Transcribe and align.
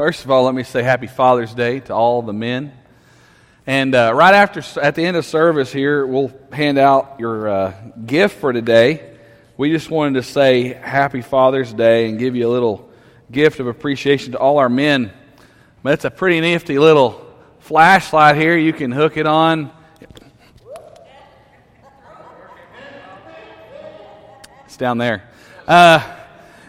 First 0.00 0.24
of 0.24 0.30
all, 0.30 0.44
let 0.44 0.54
me 0.54 0.62
say 0.62 0.82
Happy 0.82 1.08
Father's 1.08 1.52
Day 1.52 1.80
to 1.80 1.92
all 1.92 2.22
the 2.22 2.32
men. 2.32 2.72
And 3.66 3.94
uh, 3.94 4.12
right 4.14 4.34
after, 4.34 4.62
at 4.80 4.94
the 4.94 5.04
end 5.04 5.14
of 5.14 5.26
service 5.26 5.70
here, 5.70 6.06
we'll 6.06 6.32
hand 6.50 6.78
out 6.78 7.16
your 7.18 7.46
uh, 7.46 7.74
gift 8.06 8.38
for 8.38 8.50
today. 8.50 9.14
We 9.58 9.70
just 9.70 9.90
wanted 9.90 10.14
to 10.14 10.22
say 10.22 10.72
Happy 10.72 11.20
Father's 11.20 11.74
Day 11.74 12.08
and 12.08 12.18
give 12.18 12.34
you 12.34 12.48
a 12.48 12.50
little 12.50 12.88
gift 13.30 13.60
of 13.60 13.66
appreciation 13.66 14.32
to 14.32 14.38
all 14.38 14.56
our 14.56 14.70
men. 14.70 15.12
That's 15.82 16.06
a 16.06 16.10
pretty 16.10 16.40
nifty 16.40 16.78
little 16.78 17.22
flashlight 17.58 18.36
here. 18.36 18.56
You 18.56 18.72
can 18.72 18.92
hook 18.92 19.18
it 19.18 19.26
on. 19.26 19.70
It's 24.64 24.78
down 24.78 24.96
there. 24.96 25.28
Uh, 25.68 26.00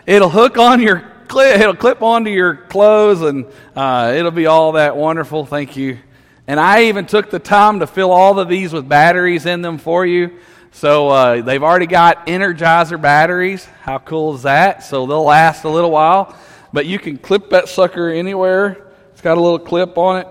it'll 0.05 0.29
hook 0.29 0.57
on 0.57 0.81
your 0.81 1.10
clip, 1.31 1.61
it'll 1.61 1.75
clip 1.75 2.01
onto 2.01 2.29
your 2.29 2.55
clothes, 2.55 3.21
and 3.21 3.45
uh, 3.73 4.13
it'll 4.13 4.31
be 4.31 4.47
all 4.47 4.73
that 4.73 4.97
wonderful. 4.97 5.45
Thank 5.45 5.77
you. 5.77 5.97
And 6.45 6.59
I 6.59 6.83
even 6.83 7.05
took 7.05 7.29
the 7.29 7.39
time 7.39 7.79
to 7.79 7.87
fill 7.87 8.11
all 8.11 8.37
of 8.37 8.49
these 8.49 8.73
with 8.73 8.89
batteries 8.89 9.45
in 9.45 9.61
them 9.61 9.77
for 9.77 10.05
you. 10.05 10.37
So 10.71 11.07
uh, 11.07 11.41
they've 11.41 11.63
already 11.63 11.87
got 11.87 12.27
Energizer 12.27 13.01
batteries. 13.01 13.63
How 13.81 13.99
cool 13.99 14.35
is 14.35 14.43
that? 14.43 14.83
So 14.83 15.05
they'll 15.05 15.23
last 15.23 15.63
a 15.63 15.69
little 15.69 15.91
while. 15.91 16.35
But 16.73 16.85
you 16.85 16.99
can 16.99 17.17
clip 17.17 17.51
that 17.51 17.69
sucker 17.69 18.09
anywhere. 18.09 18.87
It's 19.13 19.21
got 19.21 19.37
a 19.37 19.41
little 19.41 19.59
clip 19.59 19.97
on 19.97 20.19
it. 20.19 20.27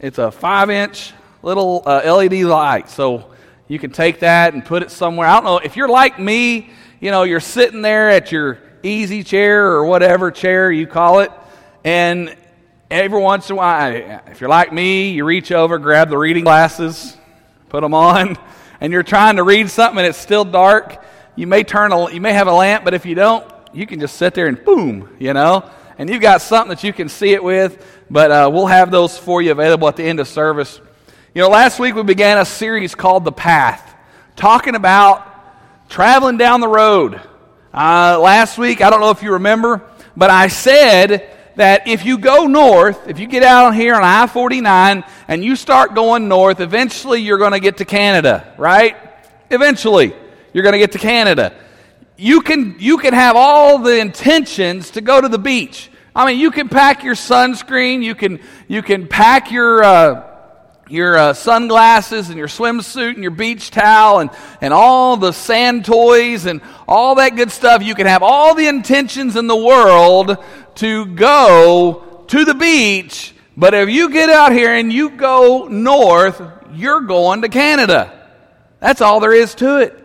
It's 0.00 0.18
a 0.18 0.30
five 0.30 0.68
inch 0.68 1.14
little 1.42 1.82
uh, 1.86 2.02
LED 2.04 2.42
light. 2.42 2.90
So 2.90 3.32
you 3.68 3.78
can 3.78 3.90
take 3.90 4.20
that 4.20 4.52
and 4.52 4.62
put 4.62 4.82
it 4.82 4.90
somewhere. 4.90 5.28
I 5.28 5.34
don't 5.36 5.44
know. 5.44 5.58
If 5.58 5.76
you're 5.76 5.88
like 5.88 6.18
me, 6.18 6.70
you 7.00 7.10
know, 7.10 7.22
you're 7.22 7.40
sitting 7.40 7.80
there 7.80 8.10
at 8.10 8.30
your 8.30 8.58
easy 8.82 9.22
chair 9.22 9.72
or 9.72 9.84
whatever 9.84 10.30
chair 10.30 10.70
you 10.70 10.86
call 10.86 11.20
it. 11.20 11.30
And 11.84 12.36
every 12.90 13.20
once 13.20 13.48
in 13.48 13.54
a 13.54 13.56
while, 13.56 14.20
if 14.26 14.40
you're 14.40 14.50
like 14.50 14.72
me, 14.72 15.10
you 15.10 15.24
reach 15.24 15.50
over, 15.52 15.78
grab 15.78 16.10
the 16.10 16.18
reading 16.18 16.44
glasses, 16.44 17.16
put 17.68 17.80
them 17.80 17.94
on, 17.94 18.36
and 18.80 18.92
you're 18.92 19.02
trying 19.02 19.36
to 19.36 19.42
read 19.42 19.70
something 19.70 19.98
and 19.98 20.06
it's 20.06 20.18
still 20.18 20.44
dark. 20.44 21.02
You 21.34 21.46
may 21.46 21.64
turn 21.64 21.92
a, 21.92 22.10
you 22.12 22.20
may 22.20 22.32
have 22.32 22.46
a 22.46 22.52
lamp, 22.52 22.84
but 22.84 22.94
if 22.94 23.06
you 23.06 23.14
don't, 23.14 23.50
you 23.72 23.86
can 23.86 24.00
just 24.00 24.16
sit 24.16 24.34
there 24.34 24.46
and 24.46 24.62
boom, 24.62 25.16
you 25.18 25.32
know, 25.32 25.70
and 25.98 26.10
you've 26.10 26.22
got 26.22 26.42
something 26.42 26.68
that 26.68 26.84
you 26.84 26.92
can 26.92 27.08
see 27.08 27.32
it 27.32 27.42
with. 27.42 27.86
But 28.10 28.30
uh, 28.30 28.50
we'll 28.52 28.66
have 28.66 28.90
those 28.90 29.16
for 29.16 29.40
you 29.40 29.52
available 29.52 29.88
at 29.88 29.96
the 29.96 30.04
end 30.04 30.20
of 30.20 30.28
service. 30.28 30.80
You 31.34 31.40
know, 31.40 31.48
last 31.48 31.78
week 31.78 31.94
we 31.94 32.02
began 32.02 32.36
a 32.38 32.44
series 32.44 32.94
called 32.94 33.24
The 33.24 33.32
Path, 33.32 33.94
talking 34.36 34.74
about 34.74 35.26
traveling 35.88 36.36
down 36.36 36.60
the 36.60 36.68
road 36.68 37.20
uh, 37.72 38.18
last 38.20 38.58
week, 38.58 38.82
I 38.82 38.90
don't 38.90 39.00
know 39.00 39.10
if 39.10 39.22
you 39.22 39.32
remember, 39.32 39.82
but 40.16 40.28
I 40.30 40.48
said 40.48 41.30
that 41.56 41.88
if 41.88 42.04
you 42.04 42.18
go 42.18 42.46
north, 42.46 43.08
if 43.08 43.18
you 43.18 43.26
get 43.26 43.42
out 43.42 43.74
here 43.74 43.94
on 43.94 44.02
I 44.02 44.26
49 44.26 45.04
and 45.28 45.44
you 45.44 45.56
start 45.56 45.94
going 45.94 46.28
north, 46.28 46.60
eventually 46.60 47.20
you're 47.20 47.38
going 47.38 47.52
to 47.52 47.60
get 47.60 47.78
to 47.78 47.84
Canada, 47.84 48.54
right? 48.58 48.96
Eventually, 49.50 50.14
you're 50.52 50.62
going 50.62 50.74
to 50.74 50.78
get 50.78 50.92
to 50.92 50.98
Canada. 50.98 51.54
You 52.16 52.42
can, 52.42 52.76
you 52.78 52.98
can 52.98 53.14
have 53.14 53.36
all 53.36 53.78
the 53.78 53.98
intentions 53.98 54.90
to 54.90 55.00
go 55.00 55.20
to 55.20 55.28
the 55.28 55.38
beach. 55.38 55.90
I 56.14 56.26
mean, 56.26 56.38
you 56.38 56.50
can 56.50 56.68
pack 56.68 57.04
your 57.04 57.14
sunscreen, 57.14 58.02
you 58.02 58.14
can, 58.14 58.40
you 58.68 58.82
can 58.82 59.08
pack 59.08 59.50
your. 59.50 59.82
Uh, 59.82 60.31
your 60.88 61.16
uh, 61.16 61.32
sunglasses 61.32 62.28
and 62.28 62.36
your 62.36 62.48
swimsuit 62.48 63.14
and 63.14 63.22
your 63.22 63.30
beach 63.30 63.70
towel 63.70 64.18
and, 64.18 64.30
and 64.60 64.74
all 64.74 65.16
the 65.16 65.32
sand 65.32 65.84
toys 65.84 66.46
and 66.46 66.60
all 66.86 67.14
that 67.16 67.36
good 67.36 67.50
stuff. 67.50 67.82
You 67.82 67.94
can 67.94 68.06
have 68.06 68.22
all 68.22 68.54
the 68.54 68.66
intentions 68.66 69.36
in 69.36 69.46
the 69.46 69.56
world 69.56 70.36
to 70.76 71.06
go 71.06 72.24
to 72.28 72.44
the 72.44 72.54
beach, 72.54 73.34
but 73.56 73.74
if 73.74 73.90
you 73.90 74.10
get 74.10 74.28
out 74.28 74.52
here 74.52 74.74
and 74.74 74.92
you 74.92 75.10
go 75.10 75.68
north, 75.68 76.42
you're 76.72 77.02
going 77.02 77.42
to 77.42 77.48
Canada. 77.48 78.28
That's 78.80 79.00
all 79.00 79.20
there 79.20 79.34
is 79.34 79.54
to 79.56 79.80
it. 79.80 79.98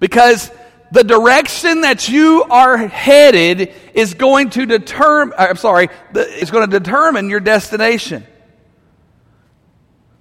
Because 0.00 0.50
the 0.92 1.04
direction 1.04 1.82
that 1.82 2.08
you 2.08 2.44
are 2.44 2.76
headed 2.76 3.74
is 3.94 4.14
going 4.14 4.50
to 4.50 4.64
determine, 4.64 5.34
I'm 5.38 5.56
sorry, 5.56 5.88
is 6.14 6.50
going 6.50 6.70
to 6.70 6.78
determine 6.78 7.28
your 7.28 7.40
destination. 7.40 8.26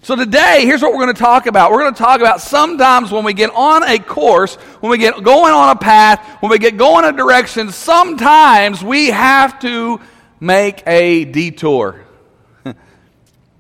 So 0.04 0.16
today, 0.16 0.62
here's 0.64 0.82
what 0.82 0.94
we're 0.94 1.04
going 1.04 1.16
to 1.16 1.22
talk 1.22 1.48
about. 1.48 1.72
We're 1.72 1.80
going 1.80 1.94
to 1.94 1.98
talk 2.02 2.22
about 2.22 2.40
sometimes 2.40 3.12
when 3.12 3.26
we 3.26 3.34
get 3.34 3.50
on 3.54 3.84
a 3.84 3.98
course, 4.00 4.56
when 4.80 4.92
we 4.92 4.98
get 4.98 5.22
going 5.24 5.54
on 5.54 5.76
a 5.76 5.80
path, 5.80 6.26
when 6.42 6.50
we 6.50 6.60
get 6.60 6.78
going 6.78 7.04
a 7.04 7.12
direction, 7.12 7.72
sometimes 7.72 8.84
we 8.84 9.08
have 9.08 9.60
to 9.62 10.00
make 10.40 10.84
a 10.88 11.26
detour. 11.26 12.06
you 12.66 12.74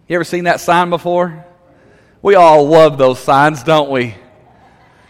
ever 0.10 0.24
seen 0.24 0.46
that 0.46 0.62
sign 0.62 0.90
before? 0.90 1.46
We 2.22 2.36
all 2.36 2.68
love 2.68 2.98
those 2.98 3.20
signs, 3.20 3.64
don't 3.64 3.90
we? 3.90 4.16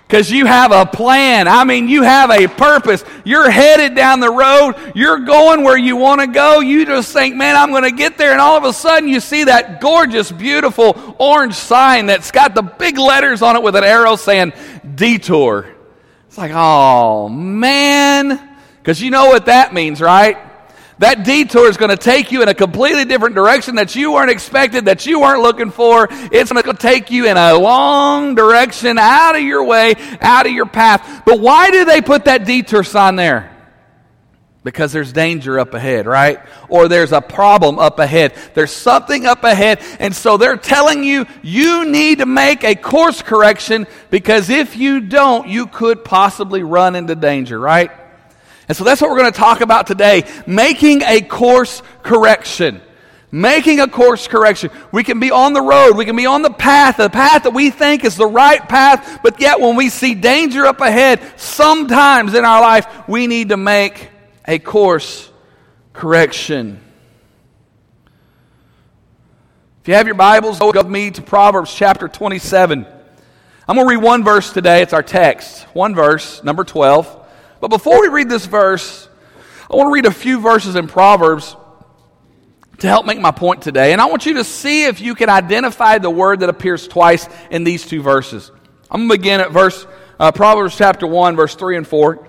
Because 0.08 0.32
you 0.32 0.46
have 0.46 0.72
a 0.72 0.86
plan. 0.86 1.50
I 1.50 1.66
mean, 1.66 1.90
you 1.90 2.02
have 2.04 2.32
a 2.32 2.48
purpose. 2.48 3.04
You're 3.26 3.50
headed 3.50 3.94
down 3.94 4.22
the 4.22 4.32
road. 4.32 4.94
You're 4.96 5.20
going 5.20 5.64
where 5.64 5.78
you 5.78 5.98
want 5.98 6.22
to 6.22 6.28
go. 6.28 6.62
You 6.62 6.86
just 6.86 7.12
think, 7.12 7.36
man, 7.36 7.58
I'm 7.58 7.72
going 7.72 7.84
to 7.84 7.92
get 7.92 8.18
there. 8.18 8.32
And 8.32 8.40
all 8.40 8.56
of 8.58 8.64
a 8.64 8.72
sudden, 8.72 9.10
you 9.10 9.20
see 9.20 9.44
that 9.44 9.82
gorgeous, 9.82 10.32
beautiful 10.32 11.16
orange 11.20 11.56
sign 11.56 12.06
that's 12.06 12.32
got 12.32 12.56
the 12.56 12.62
big 12.62 12.98
letters 12.98 13.42
on 13.42 13.58
it 13.58 13.64
with 13.64 13.76
an 13.76 13.84
arrow 13.84 14.16
saying 14.16 14.54
detour. 14.96 15.68
It's 16.28 16.38
like, 16.38 16.52
oh, 16.54 17.28
man. 17.28 18.58
Because 18.78 19.02
you 19.02 19.12
know 19.12 19.26
what 19.26 19.48
that 19.48 19.74
means, 19.74 20.00
right? 20.00 20.38
That 21.00 21.24
detour 21.24 21.70
is 21.70 21.78
going 21.78 21.92
to 21.92 21.98
take 21.98 22.32
you 22.32 22.42
in 22.42 22.50
a 22.50 22.56
completely 22.56 23.06
different 23.06 23.36
direction 23.36 23.76
that 23.76 23.96
you 23.96 24.14
weren't 24.14 24.32
expected, 24.32 24.86
that 24.86 25.06
you 25.06 25.20
weren't 25.20 25.44
looking 25.44 25.70
for. 25.70 26.08
It's 26.10 26.52
going 26.52 26.64
to 26.64 26.74
take 26.74 27.12
you 27.12 27.28
in 27.28 27.38
a 27.38 27.54
long 27.54 28.34
direction 28.34 28.98
out 28.98 29.36
of 29.36 29.44
your 29.44 29.64
way, 29.64 29.94
out 30.22 30.48
of 30.48 30.54
your 30.54 30.66
path. 30.66 31.22
But 31.24 31.40
why 31.40 31.70
do 31.70 31.86
they 31.86 32.02
put 32.02 32.26
that 32.26 32.46
detour 32.46 32.84
sign 32.84 33.16
there? 33.16 33.54
Because 34.64 34.92
there's 34.92 35.14
danger 35.14 35.60
up 35.60 35.76
ahead, 35.76 36.08
right? 36.08 36.40
Or 36.68 36.88
there's 36.88 37.12
a 37.12 37.22
problem 37.22 37.78
up 37.78 38.00
ahead. 38.00 38.34
There's 38.56 38.72
something 38.72 39.26
up 39.26 39.44
ahead. 39.44 39.80
And 40.00 40.16
so 40.16 40.38
they're 40.38 40.58
telling 40.58 41.04
you, 41.04 41.28
you 41.44 41.86
need 41.86 42.18
to 42.18 42.26
make 42.26 42.64
a 42.64 42.74
course 42.74 43.22
correction 43.22 43.86
because 44.10 44.50
if 44.50 44.76
you 44.76 45.00
don't, 45.00 45.48
you 45.48 45.68
could 45.68 46.04
possibly 46.04 46.64
run 46.64 46.96
into 46.96 47.16
danger, 47.16 47.60
right? 47.60 47.92
And 48.68 48.76
so 48.76 48.84
that's 48.84 49.02
what 49.02 49.10
we're 49.10 49.20
going 49.20 49.32
to 49.32 49.38
talk 49.38 49.62
about 49.62 49.88
today 49.88 50.26
making 50.46 51.02
a 51.02 51.22
course 51.22 51.82
correction. 52.04 52.82
Making 53.30 53.82
a 53.82 53.88
course 53.90 54.28
correction. 54.28 54.72
We 54.94 55.04
can 55.04 55.20
be 55.20 55.32
on 55.32 55.52
the 55.52 55.62
road. 55.62 55.98
We 55.98 56.06
can 56.06 56.16
be 56.16 56.26
on 56.26 56.44
the 56.44 56.50
path, 56.50 56.98
the 56.98 57.10
path 57.10 57.44
that 57.44 57.54
we 57.54 57.70
think 57.70 58.06
is 58.06 58.16
the 58.16 58.26
right 58.26 58.62
path, 58.68 59.20
but 59.22 59.42
yet 59.42 59.60
when 59.60 59.76
we 59.76 59.90
see 59.90 60.16
danger 60.16 60.66
up 60.66 60.80
ahead, 60.80 61.22
sometimes 61.36 62.34
in 62.34 62.46
our 62.46 62.62
life, 62.62 62.88
we 63.08 63.28
need 63.28 63.50
to 63.50 63.58
make 63.58 64.10
a 64.46 64.60
course 64.60 65.30
correction. 65.92 66.80
If 69.82 69.90
you 69.90 69.96
have 69.96 70.06
your 70.06 70.16
Bibles, 70.16 70.60
go 70.60 70.72
with 70.72 70.88
me 70.88 71.12
to 71.12 71.22
Proverbs 71.22 71.74
chapter 71.74 72.08
27. 72.08 72.86
I'm 73.68 73.76
going 73.76 73.88
to 73.88 73.96
read 73.96 74.04
one 74.04 74.24
verse 74.24 74.54
today. 74.54 74.82
It's 74.82 74.94
our 74.94 75.04
text. 75.04 75.64
One 75.74 75.96
verse, 75.96 76.44
number 76.46 76.64
12. 76.64 77.17
But 77.60 77.70
before 77.70 78.02
we 78.02 78.08
read 78.08 78.30
this 78.30 78.46
verse, 78.46 79.08
I 79.70 79.76
want 79.76 79.88
to 79.88 79.94
read 79.94 80.06
a 80.06 80.12
few 80.12 80.40
verses 80.40 80.76
in 80.76 80.88
Proverbs 80.88 81.56
to 82.80 82.88
help 82.88 83.06
make 83.06 83.20
my 83.20 83.32
point 83.32 83.62
today. 83.62 83.92
And 83.92 84.02
I 84.02 84.06
want 84.06 84.26
you 84.26 84.36
to 84.36 84.44
see 84.44 84.86
if 84.86 85.02
you 85.02 85.16
can 85.16 85.30
identify 85.30 85.98
the 85.98 86.10
word 86.10 86.42
that 86.42 86.50
appears 86.50 86.88
twice 86.88 87.28
in 87.50 87.64
these 87.64 87.86
two 87.86 88.02
verses. 88.02 88.52
I'm 88.90 89.08
going 89.08 89.10
to 89.10 89.18
begin 89.18 89.42
at 89.42 89.52
verse 89.52 89.86
uh, 90.20 90.32
Proverbs 90.32 90.78
chapter 90.78 91.08
1, 91.08 91.36
verse 91.36 91.56
3 91.56 91.78
and 91.78 91.88
4. 91.88 92.28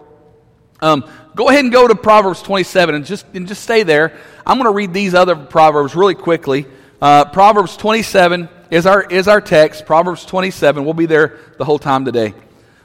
Um, 0.80 1.04
go 1.34 1.48
ahead 1.48 1.64
and 1.64 1.72
go 1.72 1.86
to 1.86 1.94
Proverbs 1.94 2.42
27 2.42 2.94
and 2.94 3.04
just, 3.04 3.26
and 3.34 3.46
just 3.46 3.62
stay 3.62 3.82
there. 3.82 4.16
I'm 4.46 4.56
going 4.56 4.70
to 4.70 4.74
read 4.74 4.92
these 4.92 5.14
other 5.14 5.36
Proverbs 5.36 5.94
really 5.94 6.14
quickly. 6.14 6.66
Uh, 7.00 7.26
Proverbs 7.26 7.76
27 7.76 8.48
is 8.70 8.86
our, 8.86 9.02
is 9.02 9.28
our 9.28 9.40
text. 9.40 9.86
Proverbs 9.86 10.24
27. 10.24 10.84
We'll 10.84 10.94
be 10.94 11.06
there 11.06 11.38
the 11.58 11.64
whole 11.64 11.78
time 11.78 12.04
today. 12.04 12.34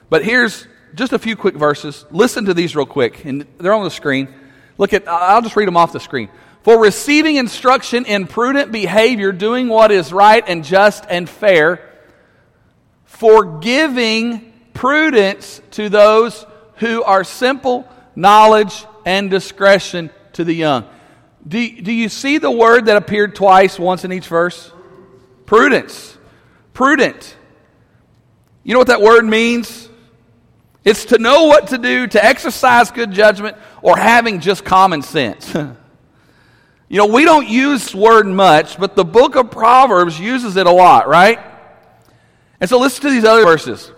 But 0.10 0.24
here's 0.24 0.68
just 0.96 1.14
a 1.14 1.20
few 1.20 1.36
quick 1.36 1.56
verses. 1.56 2.06
Listen 2.12 2.46
to 2.46 2.54
these 2.54 2.76
real 2.76 2.86
quick, 2.86 3.26
and 3.26 3.46
they're 3.58 3.74
on 3.74 3.84
the 3.84 3.92
screen. 3.92 4.28
Look 4.78 4.94
at, 4.94 5.08
I'll 5.08 5.42
just 5.42 5.56
read 5.56 5.68
them 5.68 5.78
off 5.78 5.94
the 5.94 6.00
screen. 6.00 6.30
For 6.64 6.80
receiving 6.80 7.36
instruction 7.36 8.06
in 8.06 8.28
prudent 8.28 8.72
behavior, 8.72 9.32
doing 9.32 9.68
what 9.68 9.92
is 9.92 10.14
right 10.14 10.44
and 10.48 10.64
just 10.64 11.06
and 11.10 11.30
fair, 11.30 11.82
for 13.06 13.60
giving 13.60 14.54
prudence 14.74 15.62
to 15.72 15.90
those 15.90 16.46
who 16.76 17.04
are 17.04 17.24
simple, 17.24 17.88
knowledge 18.16 18.86
and 19.06 19.30
discretion 19.30 20.10
to 20.34 20.44
the 20.44 20.54
young. 20.54 20.86
Do, 21.46 21.82
do 21.82 21.92
you 21.92 22.10
see 22.10 22.38
the 22.38 22.52
word 22.52 22.86
that 22.86 22.96
appeared 22.96 23.36
twice, 23.36 23.78
once 23.78 24.06
in 24.06 24.14
each 24.14 24.28
verse? 24.28 24.72
Prudence. 25.46 26.18
Prudent. 26.74 27.36
You 28.64 28.74
know 28.74 28.80
what 28.80 28.88
that 28.88 29.02
word 29.02 29.26
means? 29.26 29.83
It's 30.84 31.06
to 31.06 31.18
know 31.18 31.46
what 31.46 31.68
to 31.68 31.78
do, 31.78 32.08
to 32.08 32.24
exercise 32.24 32.92
good 32.92 33.12
judgment, 33.12 33.58
or 33.82 33.98
having 33.98 34.40
just 34.40 34.66
common 34.66 35.02
sense. 35.02 35.56
You 36.94 37.00
know, 37.00 37.08
we 37.08 37.26
don't 37.26 37.48
use 37.48 37.86
this 37.86 37.96
word 37.96 38.28
much, 38.28 38.78
but 38.78 38.96
the 38.96 39.04
book 39.04 39.36
of 39.36 39.50
Proverbs 39.50 40.20
uses 40.20 40.58
it 40.58 40.68
a 40.68 40.72
lot, 40.72 41.08
right? 41.08 41.40
And 42.60 42.70
so 42.70 42.78
listen 42.78 43.02
to 43.02 43.10
these 43.10 43.26
other 43.26 43.44
verses. 43.44 43.92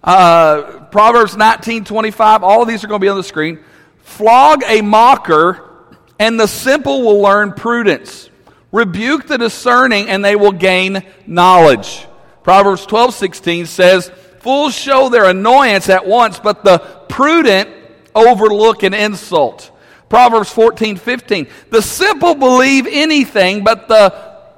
Uh, 0.00 0.84
Proverbs 0.92 1.36
19, 1.36 1.84
25, 1.84 2.44
all 2.44 2.62
of 2.62 2.68
these 2.68 2.84
are 2.84 2.86
going 2.86 3.00
to 3.00 3.04
be 3.04 3.08
on 3.08 3.16
the 3.16 3.24
screen. 3.24 3.58
Flog 3.98 4.62
a 4.64 4.80
mocker, 4.80 5.88
and 6.20 6.38
the 6.38 6.46
simple 6.46 7.02
will 7.02 7.20
learn 7.20 7.52
prudence. 7.52 8.30
Rebuke 8.70 9.26
the 9.26 9.38
discerning, 9.38 10.08
and 10.08 10.24
they 10.24 10.36
will 10.36 10.52
gain 10.52 11.04
knowledge. 11.26 12.06
Proverbs 12.44 12.86
12, 12.86 13.12
16 13.12 13.66
says, 13.66 14.12
Fools 14.46 14.76
show 14.76 15.08
their 15.08 15.24
annoyance 15.24 15.88
at 15.88 16.06
once, 16.06 16.38
but 16.38 16.62
the 16.62 16.78
prudent 17.08 17.68
overlook 18.14 18.84
an 18.84 18.94
insult. 18.94 19.72
Proverbs 20.08 20.52
14, 20.52 20.98
15. 20.98 21.48
The 21.70 21.82
simple 21.82 22.36
believe 22.36 22.86
anything, 22.88 23.64
but 23.64 23.88
the 23.88 24.10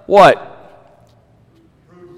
what? 0.05 0.45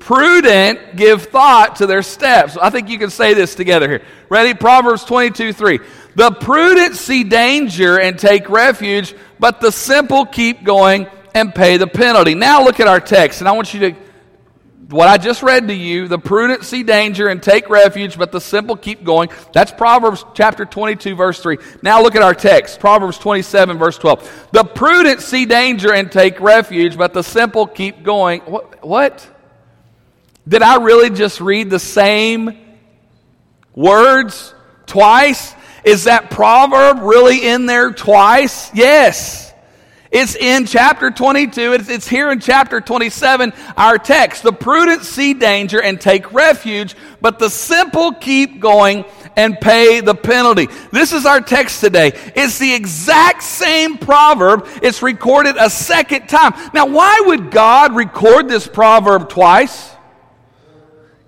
Prudent 0.01 0.97
give 0.97 1.27
thought 1.27 1.77
to 1.77 1.87
their 1.87 2.03
steps. 2.03 2.57
I 2.57 2.71
think 2.71 2.89
you 2.89 2.99
can 2.99 3.09
say 3.09 3.35
this 3.35 3.55
together 3.55 3.89
here. 3.89 4.03
Ready? 4.29 4.53
Proverbs 4.53 5.05
22, 5.05 5.53
3. 5.53 5.79
The 6.17 6.33
prudent 6.33 6.97
see 6.97 7.23
danger 7.23 8.01
and 8.01 8.19
take 8.19 8.51
refuge, 8.51 9.15
but 9.39 9.61
the 9.61 9.71
simple 9.71 10.27
keep 10.27 10.65
going 10.65 11.07
and 11.37 11.55
pay 11.55 11.77
the 11.77 11.87
penalty. 11.87 12.35
Now 12.35 12.65
look 12.65 12.81
at 12.81 12.89
our 12.89 12.99
text, 12.99 13.41
and 13.41 13.49
I 13.49 13.53
want 13.53 13.73
you 13.73 13.93
to 13.93 14.10
what 14.91 15.09
I 15.09 15.19
just 15.19 15.43
read 15.43 15.69
to 15.69 15.75
you, 15.75 16.09
the 16.09 16.19
prudent 16.19 16.65
see 16.65 16.83
danger 16.83 17.29
and 17.29 17.43
take 17.43 17.71
refuge, 17.71 18.19
but 18.19 18.33
the 18.33 18.41
simple 18.41 18.77
keep 18.77 19.05
going. 19.05 19.31
That's 19.53 19.71
Proverbs 19.71 20.25
chapter 20.35 20.65
22, 20.65 21.15
verse 21.15 21.41
3. 21.41 21.59
Now 21.83 22.03
look 22.03 22.17
at 22.17 22.23
our 22.23 22.35
text, 22.35 22.81
Proverbs 22.81 23.17
27, 23.19 23.79
verse 23.79 23.99
12. 23.99 24.49
The 24.53 24.65
prudent 24.65 25.21
see 25.21 25.47
danger 25.47 25.93
and 25.93 26.11
take 26.11 26.41
refuge, 26.41 26.99
but 26.99 27.13
the 27.13 27.23
simple 27.23 27.67
keep 27.67 28.03
going. 28.03 28.41
What? 28.41 28.85
what? 28.85 29.27
Did 30.49 30.63
I 30.63 30.83
really 30.83 31.11
just 31.11 31.41
read 31.41 31.71
the 31.71 31.79
same 31.79 32.59
words 33.75 34.55
twice? 34.87 35.55
Is 35.85 36.05
that 36.05 36.31
proverb 36.31 37.01
really 37.01 37.47
in 37.47 37.67
there 37.67 37.93
twice? 37.93 38.75
Yes. 38.75 39.50
It's 40.11 40.35
in 40.35 40.67
chapter 40.67 41.13
22. 41.13 41.73
It's, 41.75 41.89
it's, 41.89 42.09
here 42.09 42.33
in 42.33 42.41
chapter 42.41 42.81
27, 42.81 43.53
our 43.77 43.97
text. 43.97 44.43
The 44.43 44.53
prudent 44.53 45.05
see 45.05 45.35
danger 45.35 45.81
and 45.81 46.01
take 46.01 46.33
refuge, 46.33 46.97
but 47.21 47.39
the 47.39 47.49
simple 47.49 48.13
keep 48.15 48.59
going 48.59 49.05
and 49.37 49.61
pay 49.61 50.01
the 50.01 50.15
penalty. 50.15 50.67
This 50.91 51.13
is 51.13 51.27
our 51.27 51.41
text 51.41 51.81
today. 51.81 52.13
It's 52.35 52.59
the 52.59 52.75
exact 52.75 53.45
same 53.45 53.99
proverb. 53.99 54.67
It's 54.83 55.01
recorded 55.01 55.55
a 55.57 55.71
second 55.71 56.29
time. 56.29 56.55
Now, 56.75 56.87
why 56.87 57.23
would 57.27 57.53
God 57.53 57.95
record 57.95 58.49
this 58.49 58.67
proverb 58.67 59.29
twice? 59.29 59.91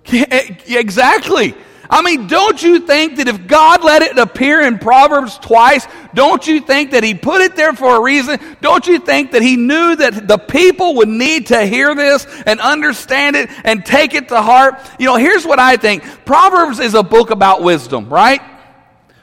Exactly. 0.67 1.55
I 1.93 2.00
mean, 2.00 2.27
don't 2.27 2.61
you 2.62 2.81
think 2.81 3.17
that 3.17 3.29
if 3.29 3.47
God 3.47 3.85
let 3.85 4.00
it 4.00 4.17
appear 4.17 4.62
in 4.62 4.79
Proverbs 4.79 5.37
twice, 5.37 5.87
don't 6.15 6.47
you 6.47 6.62
think 6.62 6.93
that 6.93 7.05
He 7.05 7.12
put 7.12 7.43
it 7.43 7.55
there 7.55 7.75
for 7.75 7.97
a 7.97 8.00
reason? 8.00 8.41
Don't 8.62 8.87
you 8.87 8.99
think 8.99 9.33
that 9.33 9.43
He 9.43 9.59
knew 9.59 9.94
that 9.97 10.27
the 10.27 10.39
people 10.39 10.94
would 10.97 11.11
need 11.11 11.49
to 11.49 11.67
hear 11.67 11.94
this 11.94 12.27
and 12.47 12.61
understand 12.61 13.37
it 13.37 13.50
and 13.65 13.85
take 13.85 14.15
it 14.15 14.29
to 14.31 14.41
heart? 14.41 14.77
You 14.99 15.05
know, 15.05 15.17
here's 15.17 15.44
what 15.44 15.59
I 15.59 15.77
think 15.77 16.03
Proverbs 16.25 16.81
is 16.81 16.94
a 16.94 17.03
book 17.03 17.29
about 17.29 17.62
wisdom, 17.62 18.09
right? 18.09 18.41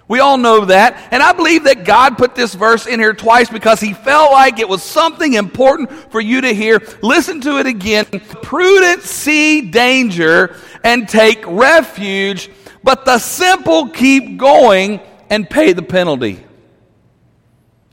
We 0.08 0.20
all 0.20 0.38
know 0.38 0.66
that. 0.66 1.10
And 1.12 1.22
I 1.24 1.34
believe 1.34 1.64
that 1.66 1.86
God 1.86 2.18
put 2.18 2.34
this 2.34 2.56
verse 2.56 2.88
in 2.88 3.00
here 3.00 3.14
twice 3.14 3.48
because 3.50 3.80
he 3.80 3.94
felt 3.94 4.32
like 4.32 4.60
it 4.60 4.68
was 4.68 4.82
something 4.82 5.34
important 5.34 5.92
for 6.12 6.20
you 6.20 6.42
to 6.42 6.54
hear. 6.54 6.82
Listen 7.04 7.42
to 7.42 7.60
it 7.60 7.68
again. 7.68 8.06
Prudent 8.06 9.04
see 9.04 9.62
danger 9.70 10.56
and 10.84 11.08
take 11.08 11.46
refuge 11.46 12.50
but 12.84 13.06
the 13.06 13.20
simple 13.20 13.90
keep 13.90 14.38
going 14.38 15.00
and 15.30 15.50
pay 15.50 15.74
the 15.74 15.82
penalty. 15.82 16.44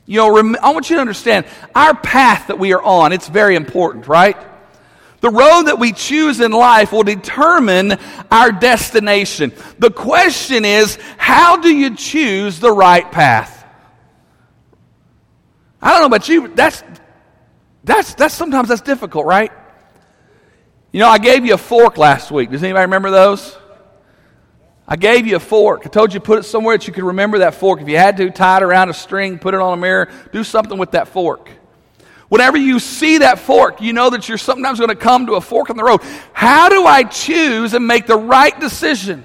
You 0.07 0.19
know, 0.19 0.57
I 0.63 0.71
want 0.71 0.89
you 0.89 0.97
to 0.97 1.01
understand 1.01 1.47
our 1.75 1.95
path 1.95 2.47
that 2.47 2.59
we 2.59 2.73
are 2.73 2.83
on, 2.83 3.13
it's 3.13 3.29
very 3.29 3.57
important, 3.57 4.07
right? 4.07 4.37
The 5.21 5.31
road 5.31 5.65
that 5.65 5.79
we 5.79 5.93
choose 5.93 6.41
in 6.41 6.53
life 6.53 6.93
will 6.93 7.03
determine 7.03 7.99
our 8.31 8.53
destination. 8.53 9.53
The 9.79 9.91
question 9.91 10.65
is, 10.65 10.99
how 11.17 11.57
do 11.57 11.75
you 11.75 11.97
choose 11.97 12.61
the 12.61 12.71
right 12.71 13.11
path? 13.11 13.65
I 15.83 15.91
don't 15.91 16.01
know 16.01 16.07
about 16.07 16.29
you, 16.29 16.49
that's 16.49 16.85
that's 17.83 18.15
that's 18.15 18.35
sometimes 18.35 18.69
that's 18.69 18.83
difficult, 18.83 19.27
right? 19.27 19.53
You 20.93 21.01
know, 21.01 21.09
I 21.09 21.19
gave 21.19 21.45
you 21.45 21.55
a 21.55 21.59
fork 21.59 21.99
last 21.99 22.31
week. 22.31 22.51
Does 22.51 22.63
anybody 22.63 22.83
remember 22.83 23.11
those? 23.11 23.57
I 24.89 24.97
gave 24.97 25.27
you 25.27 25.37
a 25.37 25.41
fork. 25.41 25.83
I 25.85 25.89
told 25.89 26.15
you 26.15 26.21
to 26.21 26.25
put 26.25 26.39
it 26.39 26.45
somewhere 26.45 26.77
that 26.77 26.87
you 26.87 26.93
could 26.93 27.05
remember 27.05 27.39
that 27.39 27.55
fork. 27.55 27.81
If 27.81 27.89
you 27.89 27.97
had 27.97 28.17
to, 28.19 28.31
tie 28.31 28.59
it 28.59 28.63
around 28.63 28.89
a 28.89 28.95
string, 28.95 29.39
put 29.39 29.53
it 29.55 29.61
on 29.61 29.77
a 29.77 29.81
mirror, 29.81 30.09
do 30.33 30.45
something 30.45 30.79
with 30.79 30.93
that 30.93 31.09
fork. 31.09 31.51
Whenever 32.29 32.57
you 32.57 32.79
see 32.79 33.19
that 33.19 33.39
fork, 33.39 33.81
you 33.81 33.93
know 33.93 34.11
that 34.11 34.29
you're 34.29 34.39
sometimes 34.39 34.79
going 34.79 34.91
to 34.91 34.97
come 34.97 35.27
to 35.27 35.35
a 35.35 35.41
fork 35.41 35.71
in 35.71 35.77
the 35.77 35.85
road. 35.85 36.03
How 36.33 36.69
do 36.69 36.85
I 36.85 37.05
choose 37.05 37.75
and 37.75 37.87
make 37.87 38.07
the 38.07 38.17
right 38.17 38.59
decision? 38.59 39.25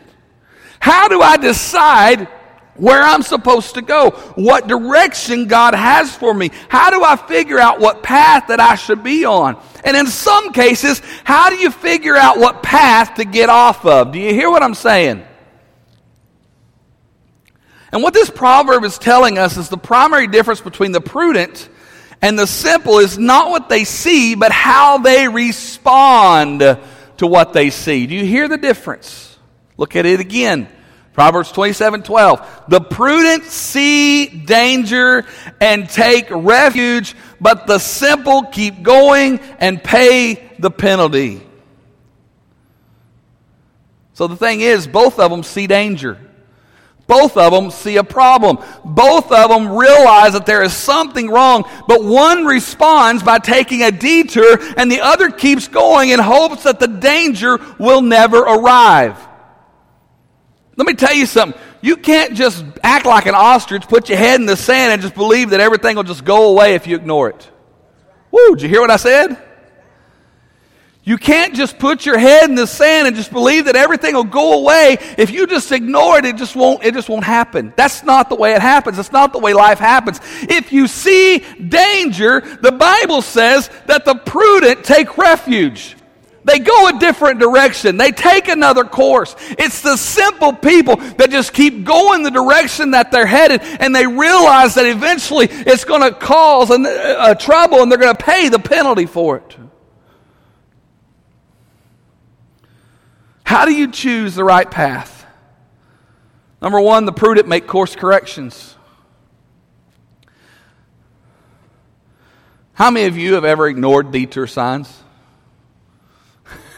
How 0.80 1.08
do 1.08 1.22
I 1.22 1.38
decide 1.38 2.28
where 2.76 3.04
I'm 3.04 3.22
supposed 3.22 3.76
to 3.76 3.82
go? 3.82 4.12
What 4.36 4.68
direction 4.68 5.48
God 5.48 5.76
has 5.76 6.16
for 6.16 6.34
me? 6.34 6.52
How 6.70 6.90
do 6.90 7.04
I 7.04 7.16
figure 7.16 7.60
out 7.60 7.80
what 7.80 8.02
path 8.02 8.48
that 8.48 8.60
I 8.60 8.76
should 8.76 9.04
be 9.04 9.26
on? 9.26 9.62
And 9.84 9.98
in 9.98 10.08
some 10.08 10.54
cases, 10.54 11.02
how 11.24 11.50
do 11.50 11.56
you 11.56 11.70
figure 11.72 12.16
out 12.16 12.40
what 12.40 12.64
path 12.64 13.16
to 13.16 13.26
get 13.26 13.50
off 13.50 13.86
of? 13.86 14.12
Do 14.12 14.20
you 14.20 14.34
hear 14.34 14.50
what 14.50 14.64
I'm 14.64 14.76
saying? 14.76 15.26
And 17.92 18.02
what 18.02 18.14
this 18.14 18.30
proverb 18.30 18.84
is 18.84 18.98
telling 18.98 19.38
us 19.38 19.58
is 19.58 19.70
the 19.70 19.78
primary 19.78 20.28
difference 20.28 20.62
between 20.62 20.92
the 20.92 21.02
prudent 21.02 21.70
and 22.22 22.38
the 22.38 22.48
simple 22.48 23.00
is 23.00 23.18
not 23.18 23.50
what 23.50 23.68
they 23.68 23.84
see, 23.84 24.36
but 24.36 24.52
how 24.52 25.00
they 25.00 25.28
respond 25.28 26.60
to 26.60 27.28
what 27.28 27.54
they 27.54 27.72
see. 27.72 28.06
Do 28.06 28.16
you 28.16 28.26
hear 28.26 28.48
the 28.48 28.58
difference? 28.58 29.38
Look 29.76 29.96
at 29.96 30.06
it 30.06 30.20
again. 30.20 30.68
Proverbs 31.14 31.52
27 31.52 32.04
12. 32.04 32.64
The 32.70 32.80
prudent 32.80 33.44
see 33.46 34.28
danger 34.28 35.26
and 35.60 35.90
take 35.90 36.28
refuge, 36.30 37.16
but 37.42 37.68
the 37.68 37.80
simple 37.80 38.44
keep 38.44 38.82
going 38.84 39.40
and 39.60 39.84
pay 39.84 40.50
the 40.60 40.72
penalty. 40.72 41.42
So 44.14 44.28
the 44.28 44.38
thing 44.38 44.62
is, 44.62 44.88
both 44.88 45.20
of 45.20 45.32
them 45.32 45.44
see 45.44 45.68
danger. 45.68 46.20
Both 47.08 47.36
of 47.36 47.52
them 47.52 47.72
see 47.72 47.98
a 47.98 48.04
problem. 48.04 48.58
Both 48.86 49.32
of 49.32 49.50
them 49.50 49.76
realize 49.76 50.34
that 50.34 50.46
there 50.46 50.64
is 50.64 50.74
something 50.74 51.30
wrong, 51.30 51.70
but 51.88 52.04
one 52.04 52.46
responds 52.46 53.22
by 53.22 53.40
taking 53.40 53.84
a 53.84 53.92
detour 53.92 54.60
and 54.78 54.90
the 54.90 55.02
other 55.02 55.30
keeps 55.30 55.68
going 55.68 56.10
in 56.10 56.20
hopes 56.20 56.64
that 56.64 56.80
the 56.80 56.88
danger 56.88 57.60
will 57.78 58.02
never 58.02 58.38
arrive. 58.38 59.18
Let 60.78 60.88
me 60.88 60.94
tell 60.94 61.14
you 61.14 61.26
something. 61.26 61.60
You 61.82 61.98
can't 61.98 62.36
just 62.36 62.64
act 62.82 63.06
like 63.06 63.26
an 63.26 63.36
ostrich, 63.36 63.88
put 63.88 64.08
your 64.08 64.18
head 64.18 64.40
in 64.40 64.46
the 64.46 64.56
sand, 64.56 64.94
and 64.94 65.02
just 65.02 65.16
believe 65.16 65.50
that 65.50 65.60
everything 65.60 65.96
will 65.96 66.04
just 66.04 66.24
go 66.24 66.50
away 66.50 66.76
if 66.76 66.88
you 66.88 66.96
ignore 66.96 67.30
it. 67.30 67.52
Woo, 68.32 68.56
did 68.56 68.62
you 68.62 68.70
hear 68.70 68.82
what 68.82 68.92
I 68.92 68.98
said? 68.98 69.38
You 71.04 71.18
can't 71.18 71.56
just 71.56 71.80
put 71.80 72.06
your 72.06 72.20
head 72.20 72.48
in 72.48 72.54
the 72.54 72.68
sand 72.68 73.08
and 73.08 73.16
just 73.16 73.32
believe 73.32 73.66
that 73.66 73.76
everything 73.76 74.14
will 74.14 74.24
go 74.24 74.60
away. 74.60 74.98
If 75.18 75.32
you 75.32 75.48
just 75.48 75.72
ignore 75.72 76.20
it, 76.20 76.26
it 76.26 76.36
just 76.38 76.56
won't, 76.56 76.84
it 76.84 76.94
just 76.94 77.10
won't 77.10 77.24
happen. 77.24 77.74
That's 77.76 78.04
not 78.04 78.30
the 78.30 78.36
way 78.36 78.54
it 78.54 78.62
happens. 78.62 79.00
It's 79.00 79.12
not 79.12 79.34
the 79.34 79.40
way 79.40 79.54
life 79.54 79.80
happens. 79.80 80.20
If 80.44 80.72
you 80.72 80.88
see 80.88 81.40
danger, 81.40 82.42
the 82.42 82.72
Bible 82.72 83.24
says 83.24 83.72
that 83.88 84.06
the 84.06 84.14
prudent 84.14 84.84
take 84.84 85.18
refuge. 85.18 85.96
They 86.44 86.60
go 86.60 86.88
a 86.90 87.00
different 87.00 87.40
direction. 87.40 87.98
They 87.98 88.12
take 88.12 88.48
another 88.48 88.84
course. 88.84 89.36
It's 89.58 89.82
the 89.82 89.98
simple 89.98 90.54
people 90.54 90.98
that 90.98 91.32
just 91.32 91.54
keep 91.54 91.84
going 91.84 92.22
the 92.22 92.32
direction 92.32 92.92
that 92.92 93.12
they're 93.12 93.26
headed 93.26 93.62
and 93.62 93.96
they 93.96 94.06
realize 94.06 94.76
that 94.76 94.86
eventually 94.86 95.48
it's 95.50 95.84
going 95.84 96.02
to 96.02 96.12
cause 96.12 96.70
a, 96.70 97.32
a 97.32 97.36
trouble 97.36 97.82
and 97.82 97.92
they're 97.92 98.00
going 98.00 98.16
to 98.16 98.24
pay 98.24 98.50
the 98.50 98.60
penalty 98.60 99.08
for 99.08 99.38
it. 99.38 99.58
How 103.52 103.66
do 103.66 103.74
you 103.74 103.92
choose 103.92 104.34
the 104.34 104.46
right 104.46 104.72
path? 104.72 105.26
Number 106.62 106.80
one, 106.80 107.04
the 107.04 107.12
prudent 107.12 107.50
make 107.50 107.68
course 107.68 107.98
corrections. 107.98 108.78
How 112.72 112.90
many 112.92 113.08
of 113.08 113.18
you 113.18 113.34
have 113.34 113.44
ever 113.44 113.68
ignored 113.68 114.14
detour 114.14 114.48
signs? 114.48 115.04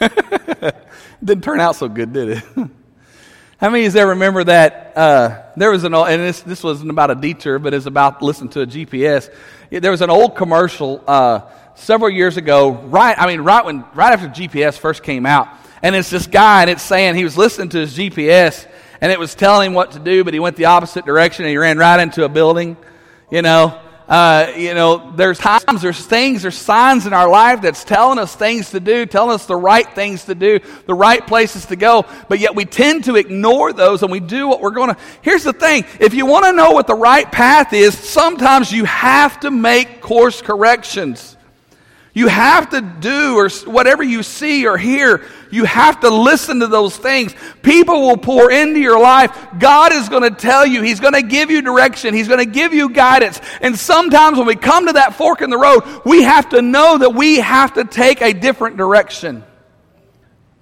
Didn't 1.24 1.44
turn 1.44 1.60
out 1.60 1.76
so 1.76 1.88
good, 1.88 2.12
did 2.12 2.28
it? 2.30 2.44
How 3.58 3.70
many 3.70 3.86
of 3.86 3.94
you 3.94 4.00
ever 4.00 4.10
remember 4.10 4.42
that 4.42 4.94
uh, 4.96 5.42
there 5.56 5.70
was 5.70 5.84
an 5.84 5.94
old, 5.94 6.08
and 6.08 6.20
this, 6.22 6.40
this 6.40 6.64
wasn't 6.64 6.90
about 6.90 7.08
a 7.08 7.14
detour, 7.14 7.60
but 7.60 7.72
it's 7.72 7.86
about 7.86 8.20
listening 8.20 8.50
to 8.50 8.62
a 8.62 8.66
GPS. 8.66 9.32
There 9.70 9.92
was 9.92 10.02
an 10.02 10.10
old 10.10 10.34
commercial 10.34 11.04
uh, 11.06 11.42
several 11.76 12.10
years 12.10 12.36
ago, 12.36 12.72
right, 12.72 13.16
I 13.16 13.28
mean, 13.28 13.42
right 13.42 13.64
when, 13.64 13.84
right 13.94 14.12
after 14.12 14.26
GPS 14.26 14.76
first 14.76 15.04
came 15.04 15.24
out. 15.24 15.46
And 15.84 15.94
it's 15.94 16.08
this 16.08 16.26
guy, 16.26 16.62
and 16.62 16.70
it's 16.70 16.82
saying 16.82 17.14
he 17.14 17.24
was 17.24 17.36
listening 17.36 17.68
to 17.68 17.78
his 17.78 17.94
GPS, 17.94 18.66
and 19.02 19.12
it 19.12 19.18
was 19.18 19.34
telling 19.34 19.66
him 19.66 19.74
what 19.74 19.90
to 19.90 19.98
do, 19.98 20.24
but 20.24 20.32
he 20.32 20.40
went 20.40 20.56
the 20.56 20.64
opposite 20.64 21.04
direction, 21.04 21.44
and 21.44 21.50
he 21.50 21.58
ran 21.58 21.76
right 21.76 22.00
into 22.00 22.24
a 22.24 22.28
building, 22.30 22.78
you 23.30 23.42
know. 23.42 23.78
Uh, 24.08 24.50
you 24.56 24.72
know, 24.72 25.12
there's 25.14 25.38
times, 25.38 25.82
there's 25.82 26.06
things, 26.06 26.40
there's 26.40 26.56
signs 26.56 27.06
in 27.06 27.12
our 27.12 27.28
life 27.28 27.60
that's 27.60 27.84
telling 27.84 28.18
us 28.18 28.34
things 28.34 28.70
to 28.70 28.80
do, 28.80 29.04
telling 29.04 29.34
us 29.34 29.44
the 29.44 29.56
right 29.56 29.86
things 29.94 30.24
to 30.24 30.34
do, 30.34 30.58
the 30.86 30.94
right 30.94 31.26
places 31.26 31.66
to 31.66 31.76
go, 31.76 32.06
but 32.30 32.38
yet 32.38 32.54
we 32.54 32.64
tend 32.64 33.04
to 33.04 33.16
ignore 33.16 33.74
those 33.74 34.02
and 34.02 34.10
we 34.10 34.20
do 34.20 34.48
what 34.48 34.62
we're 34.62 34.70
going 34.70 34.94
to. 34.94 35.00
Here's 35.20 35.44
the 35.44 35.52
thing 35.52 35.84
if 36.00 36.14
you 36.14 36.24
want 36.24 36.46
to 36.46 36.52
know 36.54 36.70
what 36.70 36.86
the 36.86 36.94
right 36.94 37.30
path 37.30 37.74
is, 37.74 37.98
sometimes 37.98 38.72
you 38.72 38.86
have 38.86 39.38
to 39.40 39.50
make 39.50 40.00
course 40.00 40.40
corrections. 40.40 41.36
You 42.14 42.28
have 42.28 42.70
to 42.70 42.80
do 42.80 43.34
or 43.34 43.48
whatever 43.70 44.04
you 44.04 44.22
see 44.22 44.68
or 44.68 44.78
hear, 44.78 45.24
you 45.50 45.64
have 45.64 46.00
to 46.00 46.10
listen 46.10 46.60
to 46.60 46.68
those 46.68 46.96
things. 46.96 47.34
People 47.62 48.02
will 48.02 48.16
pour 48.16 48.52
into 48.52 48.78
your 48.78 49.00
life. 49.00 49.36
God 49.58 49.92
is 49.92 50.08
going 50.08 50.22
to 50.22 50.30
tell 50.30 50.64
you, 50.64 50.82
He's 50.82 51.00
going 51.00 51.14
to 51.14 51.22
give 51.22 51.50
you 51.50 51.60
direction, 51.60 52.14
He's 52.14 52.28
going 52.28 52.38
to 52.38 52.50
give 52.50 52.72
you 52.72 52.90
guidance. 52.90 53.40
And 53.60 53.76
sometimes 53.76 54.38
when 54.38 54.46
we 54.46 54.54
come 54.54 54.86
to 54.86 54.92
that 54.92 55.16
fork 55.16 55.42
in 55.42 55.50
the 55.50 55.58
road, 55.58 55.82
we 56.04 56.22
have 56.22 56.50
to 56.50 56.62
know 56.62 56.98
that 56.98 57.14
we 57.14 57.40
have 57.40 57.74
to 57.74 57.84
take 57.84 58.22
a 58.22 58.32
different 58.32 58.76
direction. 58.76 59.42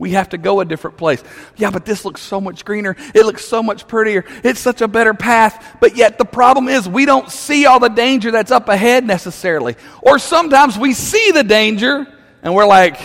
We 0.03 0.11
have 0.11 0.31
to 0.31 0.37
go 0.37 0.59
a 0.59 0.65
different 0.65 0.97
place. 0.97 1.23
Yeah, 1.57 1.71
but 1.71 1.85
this 1.85 2.05
looks 2.05 2.21
so 2.21 2.41
much 2.41 2.65
greener. 2.65 2.97
It 3.15 3.25
looks 3.25 3.45
so 3.45 3.63
much 3.63 3.87
prettier. 3.87 4.25
It's 4.43 4.59
such 4.59 4.81
a 4.81 4.89
better 4.89 5.15
path. 5.15 5.77
But 5.79 5.95
yet 5.95 6.19
the 6.19 6.25
problem 6.25 6.67
is 6.67 6.89
we 6.89 7.07
don't 7.07 7.31
see 7.31 7.67
all 7.67 7.79
the 7.79 7.89
danger 7.89 8.33
that's 8.33 8.51
up 8.51 8.69
ahead 8.69 9.07
necessarily. 9.07 9.77
Or 10.01 10.19
sometimes 10.19 10.77
we 10.77 10.93
see 10.93 11.31
the 11.31 11.45
danger 11.45 12.05
and 12.43 12.53
we're 12.53 12.67
like, 12.67 12.99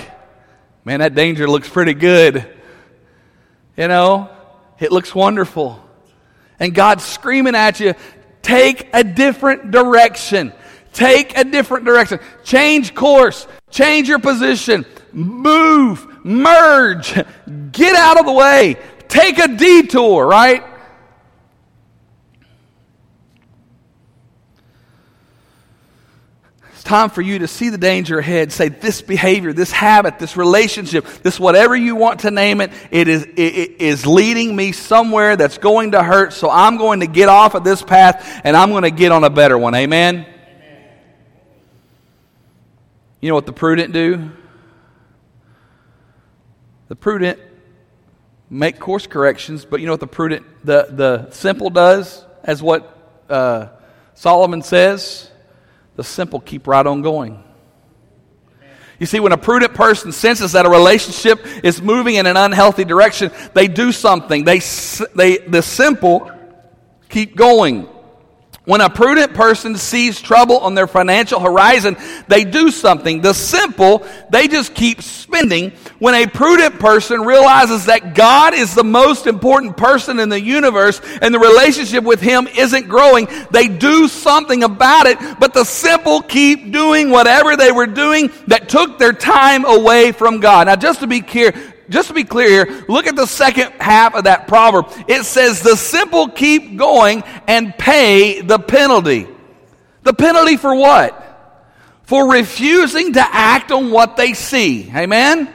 man, 0.86 1.02
that 1.02 1.14
danger 1.14 1.48
looks 1.48 1.70
pretty 1.70 1.94
good. 1.94 2.52
You 3.76 3.88
know, 3.88 4.32
it 4.80 4.92
looks 4.92 5.14
wonderful. 5.14 5.80
And 6.60 6.74
God's 6.74 7.04
screaming 7.04 7.54
at 7.54 7.80
you, 7.80 7.94
take 8.42 8.90
a 8.92 9.04
different 9.04 9.70
direction. 9.70 10.52
Take 10.94 11.38
a 11.38 11.44
different 11.44 11.86
direction. 11.86 12.20
Change 12.44 12.96
course. 12.96 13.46
Change 13.70 14.10
your 14.10 14.18
position. 14.18 14.84
Move 15.14 16.17
merge, 16.28 17.14
get 17.72 17.96
out 17.96 18.20
of 18.20 18.26
the 18.26 18.34
way, 18.34 18.78
take 19.08 19.40
a 19.40 19.48
detour, 19.48 20.28
right? 20.28 20.64
It's 26.74 26.84
time 26.84 27.10
for 27.10 27.22
you 27.22 27.40
to 27.40 27.48
see 27.48 27.70
the 27.70 27.78
danger 27.78 28.20
ahead. 28.20 28.52
Say, 28.52 28.70
this 28.70 29.02
behavior, 29.02 29.54
this 29.54 29.72
habit, 29.72 30.20
this 30.20 30.38
relationship, 30.38 31.06
this 31.24 31.40
whatever 31.40 31.76
you 31.76 31.96
want 31.96 32.20
to 32.22 32.32
name 32.32 32.62
it, 32.62 32.72
it 32.92 33.08
is, 33.08 33.24
it, 33.24 33.40
it 33.40 33.82
is 33.82 34.06
leading 34.06 34.56
me 34.56 34.74
somewhere 34.74 35.36
that's 35.36 35.58
going 35.58 35.92
to 35.94 36.04
hurt, 36.04 36.34
so 36.34 36.50
I'm 36.50 36.78
going 36.78 37.00
to 37.00 37.08
get 37.08 37.30
off 37.30 37.56
of 37.56 37.64
this 37.64 37.82
path 37.82 38.42
and 38.44 38.56
I'm 38.56 38.70
going 38.70 38.84
to 38.84 38.92
get 38.92 39.12
on 39.12 39.24
a 39.24 39.30
better 39.30 39.58
one. 39.58 39.74
Amen? 39.74 40.18
Amen. 40.18 40.28
You 43.22 43.30
know 43.30 43.36
what 43.36 43.46
the 43.46 43.54
prudent 43.54 43.94
do? 43.94 44.32
The 46.88 46.96
prudent 46.96 47.40
make 48.50 48.80
course 48.80 49.08
corrections, 49.08 49.66
but 49.66 49.80
you 49.80 49.86
know 49.86 49.94
what 49.94 50.00
the 50.00 50.08
prudent, 50.08 50.46
the, 50.64 50.88
the 50.90 51.32
simple 51.32 51.70
does, 51.70 52.26
as 52.44 52.62
what 52.62 52.98
uh, 53.30 53.68
Solomon 54.14 54.62
says? 54.62 55.30
The 55.96 56.04
simple 56.04 56.40
keep 56.40 56.68
right 56.68 56.86
on 56.86 57.02
going. 57.02 57.44
You 59.00 59.06
see, 59.06 59.20
when 59.20 59.32
a 59.32 59.38
prudent 59.38 59.76
person 59.76 60.12
senses 60.12 60.54
that 60.54 60.66
a 60.66 60.70
relationship 60.70 61.46
is 61.64 61.82
moving 61.82 62.16
in 62.16 62.26
an 62.26 62.38
unhealthy 62.38 62.84
direction, 62.84 63.32
they 63.54 63.68
do 63.68 63.92
something. 63.92 64.44
They, 64.44 64.60
they, 65.16 65.38
the 65.38 65.62
simple 65.62 66.32
keep 67.10 67.36
going. 67.36 67.88
When 68.68 68.82
a 68.82 68.90
prudent 68.90 69.34
person 69.34 69.78
sees 69.78 70.20
trouble 70.20 70.58
on 70.58 70.76
their 70.76 70.88
financial 70.88 71.40
horizon, 71.40 71.96
they 72.28 72.44
do 72.44 72.70
something. 72.70 73.22
The 73.22 73.34
simple, 73.34 74.06
they 74.30 74.50
just 74.50 74.76
keep 74.76 75.02
spending. 75.02 75.72
When 76.00 76.14
a 76.14 76.28
prudent 76.28 76.78
person 76.78 77.22
realizes 77.22 77.86
that 77.86 78.14
God 78.14 78.54
is 78.54 78.76
the 78.76 78.84
most 78.84 79.26
important 79.26 79.78
person 79.78 80.20
in 80.20 80.28
the 80.28 80.42
universe 80.42 81.00
and 81.22 81.34
the 81.34 81.40
relationship 81.40 82.04
with 82.04 82.20
Him 82.20 82.46
isn't 82.46 82.90
growing, 82.90 83.30
they 83.52 83.70
do 83.70 84.10
something 84.10 84.62
about 84.64 85.06
it, 85.06 85.18
but 85.40 85.54
the 85.54 85.64
simple 85.64 86.22
keep 86.22 86.74
doing 86.74 87.10
whatever 87.10 87.56
they 87.56 87.72
were 87.72 87.88
doing 87.88 88.30
that 88.48 88.68
took 88.68 89.00
their 89.00 89.14
time 89.14 89.64
away 89.64 90.12
from 90.12 90.42
God. 90.42 90.68
Now, 90.68 90.76
just 90.76 91.00
to 91.00 91.08
be 91.08 91.22
clear, 91.22 91.54
just 91.90 92.10
to 92.10 92.14
be 92.14 92.24
clear 92.24 92.66
here, 92.66 92.86
look 92.88 93.08
at 93.08 93.16
the 93.16 93.26
second 93.26 93.72
half 93.80 94.14
of 94.16 94.26
that 94.26 94.48
proverb. 94.48 94.88
It 95.08 95.24
says, 95.24 95.62
The 95.62 95.76
simple 95.76 96.30
keep 96.30 96.78
going 96.78 97.24
and 97.48 97.78
pay 97.78 98.42
the 98.42 98.60
penalty. 98.60 99.28
The 100.04 100.14
penalty 100.14 100.58
for 100.58 100.76
what? 100.76 101.24
For 102.04 102.32
refusing 102.32 103.14
to 103.14 103.22
act 103.22 103.72
on 103.72 103.92
what 103.92 104.18
they 104.18 104.34
see. 104.34 104.92
Amen? 104.96 105.54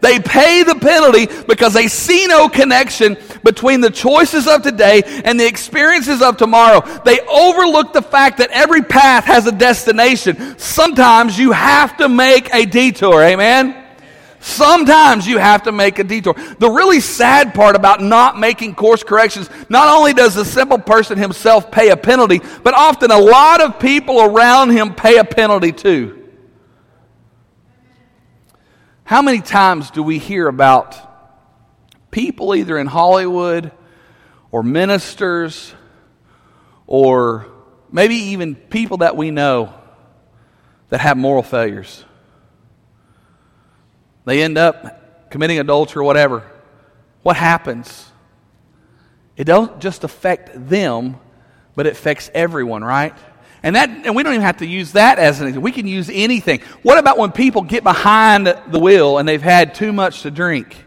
They 0.00 0.18
pay 0.18 0.64
the 0.64 0.74
penalty 0.74 1.28
because 1.46 1.74
they 1.74 1.86
see 1.86 2.26
no 2.26 2.48
connection 2.48 3.16
between 3.44 3.80
the 3.80 3.90
choices 3.90 4.48
of 4.48 4.62
today 4.62 5.02
and 5.24 5.38
the 5.38 5.46
experiences 5.46 6.20
of 6.20 6.36
tomorrow. 6.36 6.80
They 7.04 7.20
overlook 7.20 7.92
the 7.92 8.02
fact 8.02 8.38
that 8.38 8.50
every 8.50 8.82
path 8.82 9.24
has 9.26 9.46
a 9.46 9.52
destination. 9.52 10.58
Sometimes 10.58 11.38
you 11.38 11.52
have 11.52 11.96
to 11.98 12.08
make 12.08 12.52
a 12.52 12.64
detour. 12.66 13.22
Amen? 13.22 13.81
Sometimes 14.42 15.24
you 15.24 15.38
have 15.38 15.62
to 15.62 15.72
make 15.72 16.00
a 16.00 16.04
detour. 16.04 16.34
The 16.34 16.68
really 16.68 16.98
sad 16.98 17.54
part 17.54 17.76
about 17.76 18.02
not 18.02 18.36
making 18.36 18.74
course 18.74 19.04
corrections, 19.04 19.48
not 19.68 19.86
only 19.86 20.12
does 20.14 20.34
the 20.34 20.44
simple 20.44 20.78
person 20.78 21.16
himself 21.16 21.70
pay 21.70 21.90
a 21.90 21.96
penalty, 21.96 22.40
but 22.64 22.74
often 22.74 23.12
a 23.12 23.18
lot 23.18 23.60
of 23.60 23.78
people 23.78 24.20
around 24.20 24.70
him 24.70 24.96
pay 24.96 25.18
a 25.18 25.24
penalty 25.24 25.70
too. 25.70 26.28
How 29.04 29.22
many 29.22 29.40
times 29.40 29.92
do 29.92 30.02
we 30.02 30.18
hear 30.18 30.48
about 30.48 30.98
people 32.10 32.56
either 32.56 32.76
in 32.76 32.88
Hollywood 32.88 33.70
or 34.50 34.64
ministers 34.64 35.72
or 36.88 37.46
maybe 37.92 38.16
even 38.16 38.56
people 38.56 38.98
that 38.98 39.16
we 39.16 39.30
know 39.30 39.72
that 40.88 41.00
have 41.00 41.16
moral 41.16 41.44
failures? 41.44 42.04
They 44.24 44.42
end 44.42 44.58
up 44.58 45.30
committing 45.30 45.58
adultery 45.58 46.00
or 46.00 46.04
whatever. 46.04 46.42
What 47.22 47.36
happens? 47.36 48.10
It 49.36 49.44
don't 49.44 49.80
just 49.80 50.04
affect 50.04 50.68
them, 50.68 51.16
but 51.74 51.86
it 51.86 51.92
affects 51.92 52.30
everyone, 52.34 52.84
right? 52.84 53.14
And 53.62 53.76
that 53.76 53.88
and 53.90 54.16
we 54.16 54.22
don't 54.22 54.34
even 54.34 54.44
have 54.44 54.58
to 54.58 54.66
use 54.66 54.92
that 54.92 55.18
as 55.18 55.40
an 55.40 55.46
example. 55.46 55.62
We 55.62 55.72
can 55.72 55.86
use 55.86 56.10
anything. 56.12 56.60
What 56.82 56.98
about 56.98 57.16
when 57.16 57.32
people 57.32 57.62
get 57.62 57.84
behind 57.84 58.46
the 58.46 58.78
wheel 58.78 59.18
and 59.18 59.28
they've 59.28 59.40
had 59.40 59.74
too 59.74 59.92
much 59.92 60.22
to 60.22 60.30
drink? 60.30 60.84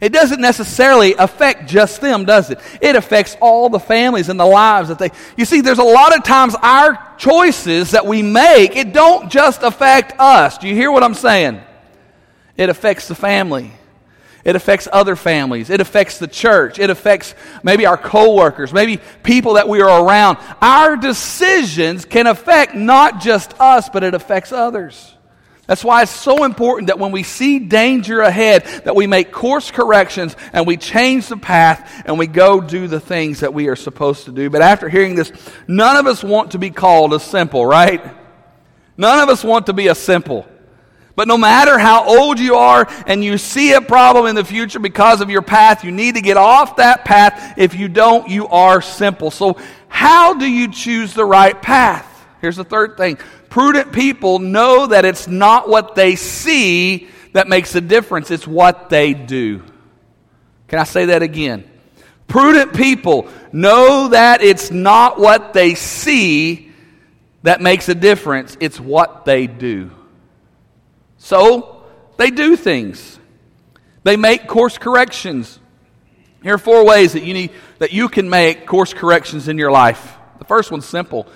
It 0.00 0.12
doesn't 0.12 0.40
necessarily 0.40 1.14
affect 1.14 1.68
just 1.68 2.00
them, 2.00 2.24
does 2.24 2.50
it? 2.50 2.58
It 2.80 2.96
affects 2.96 3.36
all 3.40 3.68
the 3.68 3.78
families 3.78 4.28
and 4.28 4.38
the 4.38 4.44
lives 4.44 4.88
that 4.88 4.98
they 4.98 5.10
You 5.36 5.44
see, 5.44 5.60
there's 5.60 5.78
a 5.78 5.84
lot 5.84 6.16
of 6.16 6.24
times 6.24 6.56
our 6.60 7.14
choices 7.18 7.92
that 7.92 8.04
we 8.04 8.22
make, 8.22 8.74
it 8.76 8.92
don't 8.92 9.30
just 9.30 9.62
affect 9.62 10.18
us. 10.18 10.58
Do 10.58 10.66
you 10.66 10.74
hear 10.74 10.90
what 10.90 11.04
I'm 11.04 11.14
saying? 11.14 11.60
It 12.56 12.68
affects 12.68 13.08
the 13.08 13.14
family. 13.14 13.72
It 14.44 14.56
affects 14.56 14.88
other 14.92 15.14
families. 15.14 15.70
It 15.70 15.80
affects 15.80 16.18
the 16.18 16.26
church. 16.26 16.78
It 16.78 16.90
affects 16.90 17.34
maybe 17.62 17.86
our 17.86 17.96
coworkers, 17.96 18.72
maybe 18.72 19.00
people 19.22 19.54
that 19.54 19.68
we 19.68 19.80
are 19.80 20.04
around. 20.04 20.38
Our 20.60 20.96
decisions 20.96 22.04
can 22.04 22.26
affect 22.26 22.74
not 22.74 23.20
just 23.20 23.58
us, 23.60 23.88
but 23.88 24.02
it 24.02 24.14
affects 24.14 24.50
others. 24.50 25.14
That's 25.68 25.84
why 25.84 26.02
it's 26.02 26.10
so 26.10 26.42
important 26.42 26.88
that 26.88 26.98
when 26.98 27.12
we 27.12 27.22
see 27.22 27.60
danger 27.60 28.20
ahead, 28.20 28.64
that 28.84 28.96
we 28.96 29.06
make 29.06 29.30
course 29.30 29.70
corrections 29.70 30.34
and 30.52 30.66
we 30.66 30.76
change 30.76 31.28
the 31.28 31.36
path 31.36 32.02
and 32.04 32.18
we 32.18 32.26
go 32.26 32.60
do 32.60 32.88
the 32.88 32.98
things 32.98 33.40
that 33.40 33.54
we 33.54 33.68
are 33.68 33.76
supposed 33.76 34.24
to 34.24 34.32
do. 34.32 34.50
But 34.50 34.62
after 34.62 34.88
hearing 34.88 35.14
this, 35.14 35.32
none 35.68 35.96
of 35.96 36.08
us 36.08 36.24
want 36.24 36.50
to 36.50 36.58
be 36.58 36.70
called 36.70 37.14
a 37.14 37.20
simple, 37.20 37.64
right? 37.64 38.02
None 38.96 39.20
of 39.20 39.28
us 39.28 39.44
want 39.44 39.66
to 39.66 39.72
be 39.72 39.86
a 39.86 39.94
simple. 39.94 40.46
But 41.22 41.28
no 41.28 41.38
matter 41.38 41.78
how 41.78 42.04
old 42.04 42.40
you 42.40 42.56
are 42.56 42.84
and 43.06 43.22
you 43.22 43.38
see 43.38 43.74
a 43.74 43.80
problem 43.80 44.26
in 44.26 44.34
the 44.34 44.44
future 44.44 44.80
because 44.80 45.20
of 45.20 45.30
your 45.30 45.40
path, 45.40 45.84
you 45.84 45.92
need 45.92 46.16
to 46.16 46.20
get 46.20 46.36
off 46.36 46.74
that 46.78 47.04
path. 47.04 47.54
If 47.56 47.76
you 47.76 47.86
don't, 47.86 48.28
you 48.28 48.48
are 48.48 48.82
simple. 48.82 49.30
So, 49.30 49.56
how 49.86 50.34
do 50.34 50.44
you 50.44 50.72
choose 50.72 51.14
the 51.14 51.24
right 51.24 51.62
path? 51.62 52.26
Here's 52.40 52.56
the 52.56 52.64
third 52.64 52.96
thing 52.96 53.18
prudent 53.50 53.92
people 53.92 54.40
know 54.40 54.88
that 54.88 55.04
it's 55.04 55.28
not 55.28 55.68
what 55.68 55.94
they 55.94 56.16
see 56.16 57.06
that 57.34 57.46
makes 57.46 57.76
a 57.76 57.80
difference, 57.80 58.32
it's 58.32 58.44
what 58.44 58.90
they 58.90 59.14
do. 59.14 59.62
Can 60.66 60.80
I 60.80 60.84
say 60.84 61.04
that 61.04 61.22
again? 61.22 61.70
Prudent 62.26 62.74
people 62.74 63.28
know 63.52 64.08
that 64.08 64.42
it's 64.42 64.72
not 64.72 65.20
what 65.20 65.52
they 65.52 65.76
see 65.76 66.72
that 67.44 67.60
makes 67.60 67.88
a 67.88 67.94
difference, 67.94 68.56
it's 68.58 68.80
what 68.80 69.24
they 69.24 69.46
do. 69.46 69.92
So, 71.22 71.84
they 72.16 72.32
do 72.32 72.56
things. 72.56 73.16
They 74.02 74.16
make 74.16 74.48
course 74.48 74.76
corrections. 74.76 75.60
Here 76.42 76.54
are 76.54 76.58
four 76.58 76.84
ways 76.84 77.12
that 77.12 77.22
you 77.22 77.32
need 77.32 77.52
that 77.78 77.92
you 77.92 78.08
can 78.08 78.28
make 78.28 78.66
course 78.66 78.92
corrections 78.92 79.46
in 79.46 79.56
your 79.56 79.70
life. 79.70 80.16
The 80.40 80.44
first 80.44 80.72
one's 80.72 80.84
simple. 80.84 81.28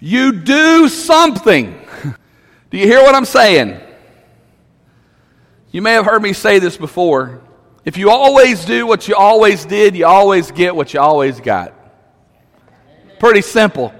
You 0.00 0.32
do 0.32 0.86
something. 0.90 1.74
do 2.70 2.76
you 2.76 2.86
hear 2.86 3.02
what 3.02 3.14
I'm 3.14 3.24
saying? 3.24 3.80
You 5.70 5.80
may 5.80 5.92
have 5.92 6.04
heard 6.04 6.22
me 6.22 6.34
say 6.34 6.58
this 6.58 6.76
before. 6.76 7.40
If 7.86 7.96
you 7.96 8.10
always 8.10 8.66
do 8.66 8.86
what 8.86 9.08
you 9.08 9.14
always 9.14 9.64
did, 9.64 9.96
you 9.96 10.04
always 10.04 10.50
get 10.50 10.76
what 10.76 10.92
you 10.92 11.00
always 11.00 11.40
got. 11.40 11.72
Pretty 13.18 13.40
simple. 13.40 13.94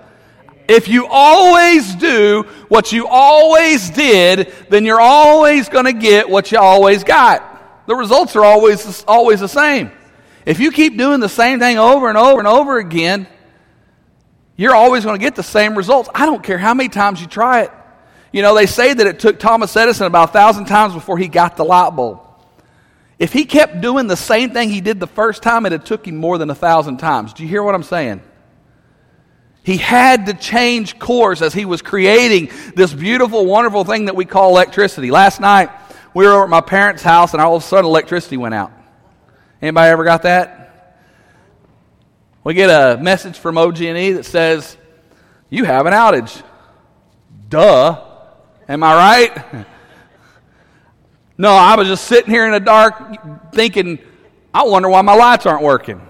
If 0.69 0.89
you 0.89 1.07
always 1.11 1.95
do 1.97 2.45
what 2.69 2.93
you 2.93 3.07
always 3.09 3.91
did, 3.91 4.53
then 4.69 4.85
you're 4.85 5.01
always 5.01 5.69
going 5.69 5.87
to 5.87 5.93
get 5.93 6.29
what 6.29 6.53
you 6.53 6.59
always 6.59 7.05
got. 7.05 7.87
The 7.87 7.97
results 7.97 8.37
are 8.37 8.45
always, 8.45 9.05
always 9.05 9.41
the 9.41 9.49
same. 9.49 9.91
If 10.47 10.61
you 10.61 10.71
keep 10.71 10.97
doing 10.97 11.21
the 11.21 11.29
same 11.29 11.59
thing 11.59 11.79
over 11.79 12.09
and 12.09 12.19
over 12.19 12.39
and 12.39 12.49
over 12.49 12.79
again, 12.79 13.27
you're 14.57 14.75
always 14.75 15.05
going 15.05 15.19
to 15.19 15.25
get 15.25 15.35
the 15.35 15.43
same 15.43 15.77
results. 15.77 16.09
I 16.15 16.27
don't 16.27 16.43
care 16.43 16.59
how 16.59 16.75
many 16.75 16.89
times 16.89 17.21
you 17.21 17.27
try 17.27 17.63
it. 17.63 17.71
You 18.33 18.43
know, 18.43 18.55
they 18.55 18.67
say 18.67 18.95
that 18.95 19.07
it 19.07 19.19
took 19.21 19.39
Thomas 19.39 19.77
Edison 19.77 20.07
about 20.07 20.31
a 20.31 20.33
thousand 20.33 20.67
times 20.67 20.95
before 20.95 21.19
he 21.19 21.29
got 21.29 21.57
the 21.57 21.65
light 21.65 21.91
bulb. 21.91 22.21
If 23.19 23.33
he 23.33 23.45
kept 23.45 23.81
doing 23.81 24.07
the 24.07 24.17
same 24.17 24.51
thing 24.51 24.71
he 24.71 24.81
did 24.81 24.99
the 24.99 25.07
first 25.07 25.43
time, 25.43 25.67
it 25.67 25.73
had 25.73 25.85
took 25.85 26.07
him 26.07 26.17
more 26.17 26.39
than 26.39 26.51
a 26.51 26.55
thousand 26.55 26.97
times. 26.97 27.33
Do 27.33 27.43
you 27.43 27.49
hear 27.49 27.63
what 27.63 27.75
I'm 27.75 27.83
saying? 27.83 28.23
He 29.65 29.77
had 29.77 30.27
to 30.27 30.35
change 30.35 30.99
course 30.99 31.41
as 31.41 31.55
he 31.55 31.65
was 31.65 31.83
creating 31.83 32.51
this 32.75 32.93
beautiful, 32.93 33.47
wonderful 33.47 33.85
thing 33.85 34.07
that 34.07 34.17
we 34.17 34.25
call 34.25 34.51
electricity. 34.51 35.11
Last 35.11 35.41
night, 35.41 35.71
we 36.15 36.27
were 36.27 36.33
over 36.33 36.45
at 36.45 36.51
my 36.51 36.61
parents' 36.61 37.03
house, 37.03 37.33
and 37.33 37.41
all 37.41 37.57
of 37.57 37.63
a 37.63 37.67
sudden, 37.67 37.85
electricity 37.85 38.37
went 38.37 38.55
out. 38.55 38.73
Anybody 39.61 39.91
ever 39.91 40.05
got 40.05 40.23
that? 40.23 40.99
We 42.43 42.55
get 42.55 42.71
a 42.71 43.01
message 43.01 43.39
from 43.39 43.57
OG&E 43.57 44.13
that 44.13 44.25
says, 44.25 44.77
"You 45.49 45.65
have 45.65 45.87
an 45.87 45.93
outage." 45.93 46.43
Duh. 47.49 48.01
Am 48.69 48.83
I 48.83 48.95
right? 48.95 49.67
No, 51.39 51.51
I 51.51 51.75
was 51.75 51.89
just 51.89 52.05
sitting 52.05 52.31
here 52.31 52.47
in 52.47 52.53
the 52.53 52.61
dark 52.61 53.53
thinking, 53.53 53.99
I 54.55 54.63
wonder 54.63 54.89
why 54.89 55.03
my 55.03 55.15
lights 55.15 55.45
aren't 55.45 55.63
working. 55.63 56.01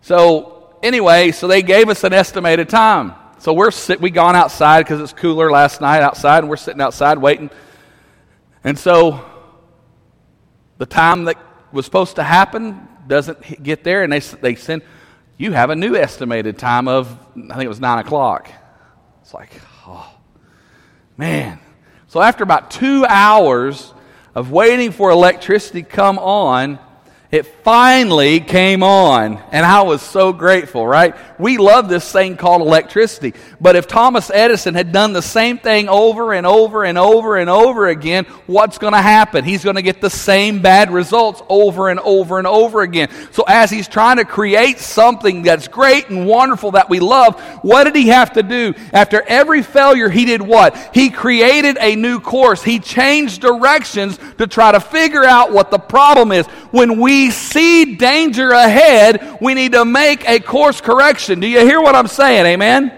So, 0.00 0.57
anyway, 0.82 1.32
so 1.32 1.46
they 1.46 1.62
gave 1.62 1.88
us 1.88 2.04
an 2.04 2.12
estimated 2.12 2.68
time. 2.68 3.14
So 3.38 3.52
we're 3.52 3.70
sit, 3.70 4.00
we 4.00 4.10
gone 4.10 4.34
outside 4.34 4.82
because 4.82 5.00
it's 5.00 5.12
cooler 5.12 5.50
last 5.50 5.80
night 5.80 6.02
outside, 6.02 6.38
and 6.38 6.48
we're 6.48 6.56
sitting 6.56 6.80
outside 6.80 7.18
waiting. 7.18 7.50
And 8.64 8.78
so 8.78 9.24
the 10.78 10.86
time 10.86 11.24
that 11.24 11.38
was 11.72 11.84
supposed 11.84 12.16
to 12.16 12.24
happen 12.24 12.88
doesn't 13.06 13.62
get 13.62 13.84
there, 13.84 14.02
and 14.02 14.12
they, 14.12 14.20
they 14.20 14.54
send, 14.56 14.82
you 15.36 15.52
have 15.52 15.70
a 15.70 15.76
new 15.76 15.94
estimated 15.94 16.58
time 16.58 16.88
of, 16.88 17.08
I 17.36 17.54
think 17.54 17.64
it 17.64 17.68
was 17.68 17.80
9 17.80 17.98
o'clock. 17.98 18.50
It's 19.22 19.32
like, 19.32 19.50
oh, 19.86 20.12
man. 21.16 21.60
So 22.08 22.20
after 22.20 22.42
about 22.42 22.70
two 22.70 23.04
hours 23.06 23.92
of 24.34 24.50
waiting 24.50 24.90
for 24.90 25.10
electricity 25.10 25.82
come 25.82 26.18
on, 26.18 26.78
it 27.30 27.44
finally 27.62 28.40
came 28.40 28.82
on, 28.82 29.38
and 29.52 29.66
I 29.66 29.82
was 29.82 30.00
so 30.00 30.32
grateful, 30.32 30.86
right? 30.86 31.14
We 31.38 31.58
love 31.58 31.86
this 31.86 32.10
thing 32.10 32.38
called 32.38 32.62
electricity. 32.62 33.34
But 33.60 33.76
if 33.76 33.86
Thomas 33.86 34.30
Edison 34.30 34.74
had 34.74 34.92
done 34.92 35.12
the 35.12 35.20
same 35.20 35.58
thing 35.58 35.90
over 35.90 36.32
and 36.32 36.46
over 36.46 36.84
and 36.84 36.96
over 36.96 37.36
and 37.36 37.50
over 37.50 37.88
again, 37.88 38.24
what's 38.46 38.78
going 38.78 38.94
to 38.94 39.02
happen? 39.02 39.44
He's 39.44 39.62
going 39.62 39.76
to 39.76 39.82
get 39.82 40.00
the 40.00 40.08
same 40.08 40.62
bad 40.62 40.90
results 40.90 41.42
over 41.50 41.90
and 41.90 42.00
over 42.00 42.38
and 42.38 42.46
over 42.46 42.80
again. 42.80 43.10
So 43.32 43.44
as 43.46 43.70
he's 43.70 43.88
trying 43.88 44.16
to 44.16 44.24
create 44.24 44.78
something 44.78 45.42
that's 45.42 45.68
great 45.68 46.08
and 46.08 46.26
wonderful 46.26 46.70
that 46.72 46.88
we 46.88 46.98
love, 46.98 47.38
what 47.62 47.84
did 47.84 47.94
he 47.94 48.08
have 48.08 48.32
to 48.32 48.42
do? 48.42 48.72
After 48.94 49.20
every 49.20 49.62
failure, 49.62 50.08
he 50.08 50.24
did 50.24 50.40
what? 50.40 50.74
He 50.94 51.10
created 51.10 51.76
a 51.78 51.94
new 51.94 52.20
course. 52.20 52.62
He 52.62 52.78
changed 52.78 53.42
directions 53.42 54.18
to 54.38 54.46
try 54.46 54.72
to 54.72 54.80
figure 54.80 55.24
out 55.24 55.52
what 55.52 55.70
the 55.70 55.78
problem 55.78 56.32
is. 56.32 56.46
When 56.70 56.98
we 56.98 57.17
see 57.30 57.96
danger 57.96 58.50
ahead, 58.50 59.38
we 59.40 59.54
need 59.54 59.72
to 59.72 59.84
make 59.84 60.28
a 60.28 60.40
course 60.40 60.80
correction. 60.80 61.40
Do 61.40 61.46
you 61.46 61.60
hear 61.60 61.80
what 61.80 61.94
I'm 61.94 62.06
saying? 62.06 62.46
Amen? 62.46 62.92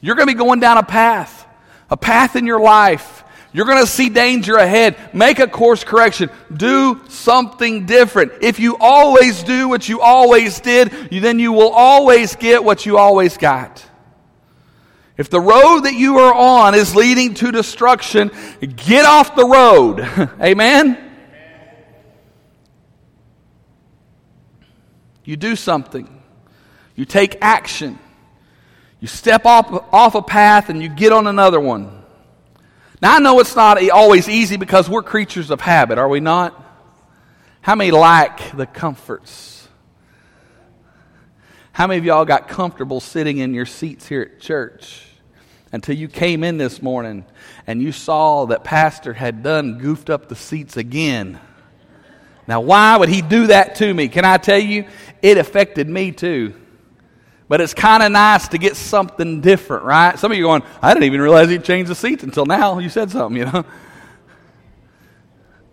You're 0.00 0.14
going 0.14 0.28
to 0.28 0.34
be 0.34 0.38
going 0.38 0.60
down 0.60 0.78
a 0.78 0.82
path, 0.82 1.46
a 1.90 1.96
path 1.96 2.36
in 2.36 2.46
your 2.46 2.60
life. 2.60 3.24
You're 3.52 3.66
going 3.66 3.82
to 3.82 3.90
see 3.90 4.08
danger 4.08 4.56
ahead. 4.56 4.96
Make 5.12 5.40
a 5.40 5.48
course 5.48 5.82
correction. 5.82 6.30
Do 6.56 7.00
something 7.08 7.84
different. 7.84 8.32
If 8.42 8.60
you 8.60 8.76
always 8.78 9.42
do 9.42 9.68
what 9.68 9.88
you 9.88 10.00
always 10.00 10.60
did, 10.60 10.90
then 11.10 11.38
you 11.38 11.52
will 11.52 11.70
always 11.70 12.36
get 12.36 12.62
what 12.62 12.86
you 12.86 12.96
always 12.96 13.36
got. 13.36 13.84
If 15.16 15.28
the 15.28 15.40
road 15.40 15.80
that 15.80 15.94
you 15.94 16.18
are 16.18 16.32
on 16.32 16.74
is 16.74 16.94
leading 16.94 17.34
to 17.34 17.52
destruction, 17.52 18.30
get 18.76 19.04
off 19.04 19.34
the 19.34 19.44
road. 19.44 20.00
Amen? 20.40 21.09
You 25.30 25.36
do 25.36 25.54
something. 25.54 26.08
You 26.96 27.04
take 27.04 27.38
action. 27.40 28.00
You 28.98 29.06
step 29.06 29.46
off, 29.46 29.70
off 29.92 30.16
a 30.16 30.22
path 30.22 30.70
and 30.70 30.82
you 30.82 30.88
get 30.88 31.12
on 31.12 31.28
another 31.28 31.60
one. 31.60 32.02
Now, 33.00 33.14
I 33.14 33.20
know 33.20 33.38
it's 33.38 33.54
not 33.54 33.80
always 33.90 34.28
easy 34.28 34.56
because 34.56 34.90
we're 34.90 35.04
creatures 35.04 35.52
of 35.52 35.60
habit, 35.60 35.98
are 35.98 36.08
we 36.08 36.18
not? 36.18 36.60
How 37.60 37.76
many 37.76 37.92
like 37.92 38.56
the 38.56 38.66
comforts? 38.66 39.68
How 41.70 41.86
many 41.86 41.98
of 41.98 42.04
y'all 42.04 42.24
got 42.24 42.48
comfortable 42.48 42.98
sitting 42.98 43.38
in 43.38 43.54
your 43.54 43.66
seats 43.66 44.08
here 44.08 44.22
at 44.22 44.40
church 44.40 45.06
until 45.70 45.94
you 45.94 46.08
came 46.08 46.42
in 46.42 46.58
this 46.58 46.82
morning 46.82 47.24
and 47.68 47.80
you 47.80 47.92
saw 47.92 48.46
that 48.46 48.64
Pastor 48.64 49.12
had 49.12 49.44
done 49.44 49.78
goofed 49.78 50.10
up 50.10 50.28
the 50.28 50.34
seats 50.34 50.76
again? 50.76 51.38
Now, 52.50 52.62
why 52.62 52.96
would 52.96 53.08
he 53.08 53.22
do 53.22 53.46
that 53.46 53.76
to 53.76 53.94
me? 53.94 54.08
Can 54.08 54.24
I 54.24 54.36
tell 54.36 54.58
you? 54.58 54.88
It 55.22 55.38
affected 55.38 55.88
me 55.88 56.12
too. 56.12 56.54
But 57.48 57.60
it's 57.60 57.74
kind 57.74 58.02
of 58.02 58.12
nice 58.12 58.48
to 58.48 58.58
get 58.58 58.76
something 58.76 59.40
different, 59.40 59.84
right? 59.84 60.16
Some 60.18 60.30
of 60.30 60.38
you 60.38 60.44
going, 60.44 60.62
I 60.80 60.94
didn't 60.94 61.04
even 61.04 61.20
realize 61.20 61.48
he 61.48 61.58
changed 61.58 61.90
the 61.90 61.96
seats 61.96 62.22
until 62.22 62.46
now. 62.46 62.78
You 62.78 62.88
said 62.88 63.10
something, 63.10 63.36
you 63.36 63.44
know. 63.44 63.64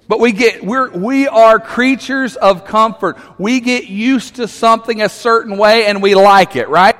But 0.08 0.20
we 0.20 0.32
get 0.32 0.66
we're 0.66 0.90
we 0.90 1.28
are 1.28 1.60
creatures 1.60 2.36
of 2.36 2.66
comfort. 2.66 3.18
We 3.38 3.60
get 3.60 3.88
used 3.88 4.36
to 4.36 4.48
something 4.48 5.02
a 5.02 5.10
certain 5.10 5.58
way 5.58 5.86
and 5.86 6.02
we 6.02 6.16
like 6.16 6.56
it, 6.56 6.70
right? 6.70 6.96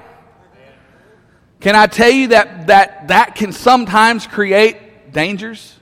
Can 1.60 1.76
I 1.76 1.88
tell 1.88 2.12
you 2.12 2.28
that 2.28 2.68
that 2.68 3.08
that 3.08 3.36
can 3.36 3.54
sometimes 3.54 4.28
create 4.28 5.12
dangers? 5.12 5.74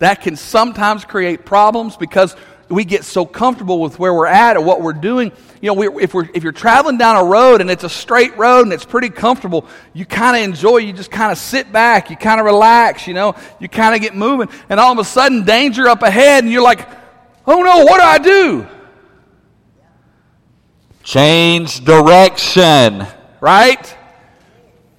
That 0.00 0.20
can 0.20 0.36
sometimes 0.36 1.04
create 1.04 1.44
problems 1.44 1.96
because 1.96 2.36
we 2.68 2.84
get 2.84 3.04
so 3.04 3.24
comfortable 3.24 3.80
with 3.80 3.98
where 3.98 4.12
we're 4.12 4.26
at 4.26 4.56
or 4.56 4.60
what 4.62 4.82
we're 4.82 4.92
doing. 4.92 5.32
You 5.60 5.68
know, 5.68 5.74
we, 5.74 6.02
if, 6.02 6.12
we're, 6.12 6.28
if 6.34 6.42
you're 6.42 6.52
traveling 6.52 6.98
down 6.98 7.16
a 7.16 7.24
road 7.24 7.60
and 7.60 7.70
it's 7.70 7.84
a 7.84 7.88
straight 7.88 8.36
road 8.36 8.62
and 8.62 8.72
it's 8.72 8.84
pretty 8.84 9.08
comfortable, 9.08 9.66
you 9.94 10.04
kind 10.04 10.36
of 10.36 10.42
enjoy, 10.42 10.78
you 10.78 10.92
just 10.92 11.10
kind 11.10 11.32
of 11.32 11.38
sit 11.38 11.72
back, 11.72 12.10
you 12.10 12.16
kind 12.16 12.40
of 12.40 12.46
relax, 12.46 13.06
you 13.06 13.14
know, 13.14 13.34
you 13.58 13.68
kind 13.68 13.94
of 13.94 14.00
get 14.00 14.14
moving. 14.14 14.48
And 14.68 14.78
all 14.78 14.92
of 14.92 14.98
a 14.98 15.04
sudden, 15.04 15.44
danger 15.44 15.88
up 15.88 16.02
ahead, 16.02 16.44
and 16.44 16.52
you're 16.52 16.62
like, 16.62 16.86
oh 17.46 17.62
no, 17.62 17.84
what 17.84 17.98
do 17.98 18.04
I 18.04 18.18
do? 18.18 18.66
Change 21.02 21.84
direction, 21.84 23.06
right? 23.40 23.97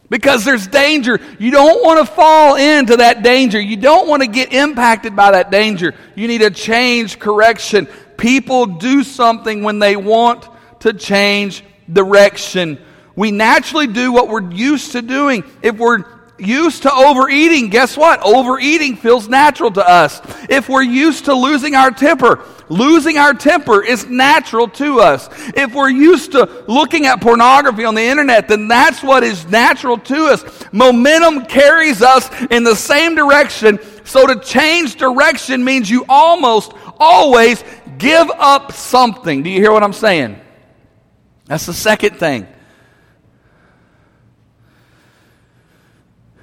Because 0.10 0.44
there's 0.44 0.68
danger. 0.68 1.20
You 1.38 1.52
don't 1.52 1.84
want 1.84 2.06
to 2.06 2.14
fall 2.14 2.56
into 2.56 2.98
that 2.98 3.24
danger. 3.24 3.60
You 3.60 3.78
don't 3.78 4.08
want 4.08 4.24
to 4.24 4.28
get 4.28 4.54
impacted 4.54 5.16
by 5.16 5.32
that 5.32 5.52
danger. 5.52 5.94
You 6.16 6.28
need 6.28 6.42
a 6.42 6.52
change 6.52 7.20
correction. 7.20 7.88
People 8.18 8.66
do 8.66 9.04
something 9.04 9.64
when 9.64 9.80
they 9.80 9.96
want 9.96 10.48
to 10.82 10.94
change 10.94 11.64
direction. 11.92 12.80
We 13.16 13.32
naturally 13.32 13.88
do 13.88 14.12
what 14.12 14.30
we're 14.30 14.52
used 14.52 14.94
to 14.94 15.02
doing. 15.02 15.44
If 15.62 15.78
we're 15.78 16.04
used 16.40 16.84
to 16.84 16.94
overeating, 16.94 17.70
guess 17.70 17.98
what? 17.98 18.22
Overeating 18.24 18.96
feels 18.96 19.28
natural 19.28 19.72
to 19.72 19.88
us. 19.88 20.22
If 20.50 20.70
we're 20.70 20.84
used 20.84 21.26
to 21.26 21.34
losing 21.34 21.76
our 21.76 21.92
temper, 21.92 22.44
losing 22.70 23.18
our 23.18 23.34
temper 23.34 23.84
is 23.84 24.06
natural 24.08 24.68
to 24.68 25.00
us. 25.00 25.30
If 25.56 25.74
we're 25.74 25.90
used 25.90 26.34
to 26.34 26.64
looking 26.68 27.06
at 27.06 27.22
pornography 27.22 27.86
on 27.86 27.96
the 27.96 28.04
internet, 28.04 28.48
then 28.48 28.68
that's 28.68 29.04
what 29.04 29.24
is 29.24 29.46
natural 29.48 29.98
to 29.98 30.26
us. 30.28 30.44
Momentum 30.72 31.46
carries 31.46 32.02
us 32.02 32.30
in 32.50 32.64
the 32.64 32.76
same 32.76 33.16
direction. 33.16 33.80
So 34.06 34.28
to 34.28 34.40
change 34.40 34.96
direction 34.96 35.64
means 35.64 35.90
you 35.90 36.06
almost 36.10 36.74
always 36.98 37.64
give 37.98 38.30
up 38.38 38.72
something. 38.72 39.44
Do 39.44 39.50
you 39.50 39.60
hear 39.60 39.72
what 39.72 39.84
I'm 39.84 39.94
saying? 39.94 40.40
That's 41.46 41.66
the 41.66 41.74
second 41.74 42.18
thing. 42.18 42.48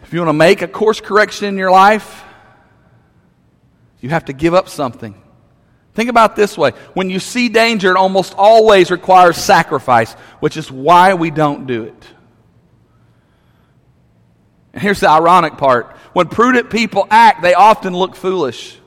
If 0.07 0.12
you 0.12 0.21
want 0.21 0.29
to 0.29 0.35
make 0.35 0.62
a 0.62 0.69
course 0.69 1.01
correction 1.01 1.49
in 1.49 1.59
your 1.59 1.73
life, 1.73 2.23
you 4.01 4.11
have 4.11 4.27
to 4.27 4.33
give 4.33 4.55
up 4.55 4.69
something. 4.69 5.21
Think 5.95 6.11
about 6.11 6.37
this 6.37 6.57
way. 6.57 6.71
When 6.95 7.11
you 7.11 7.19
see 7.19 7.49
danger, 7.49 7.90
it 7.90 7.97
almost 7.97 8.33
always 8.38 8.92
requires 8.92 9.37
sacrifice, 9.37 10.12
which 10.38 10.57
is 10.57 10.71
why 10.71 11.14
we 11.14 11.33
don't 11.33 11.66
do 11.66 11.83
it. 11.83 12.05
And 14.75 14.81
here's 14.81 15.01
the 15.01 15.09
ironic 15.09 15.57
part. 15.57 15.97
When 16.12 16.29
prudent 16.29 16.71
people 16.71 17.09
act, 17.11 17.42
they 17.42 17.55
often 17.55 17.92
look 17.92 18.14
foolish. 18.14 18.79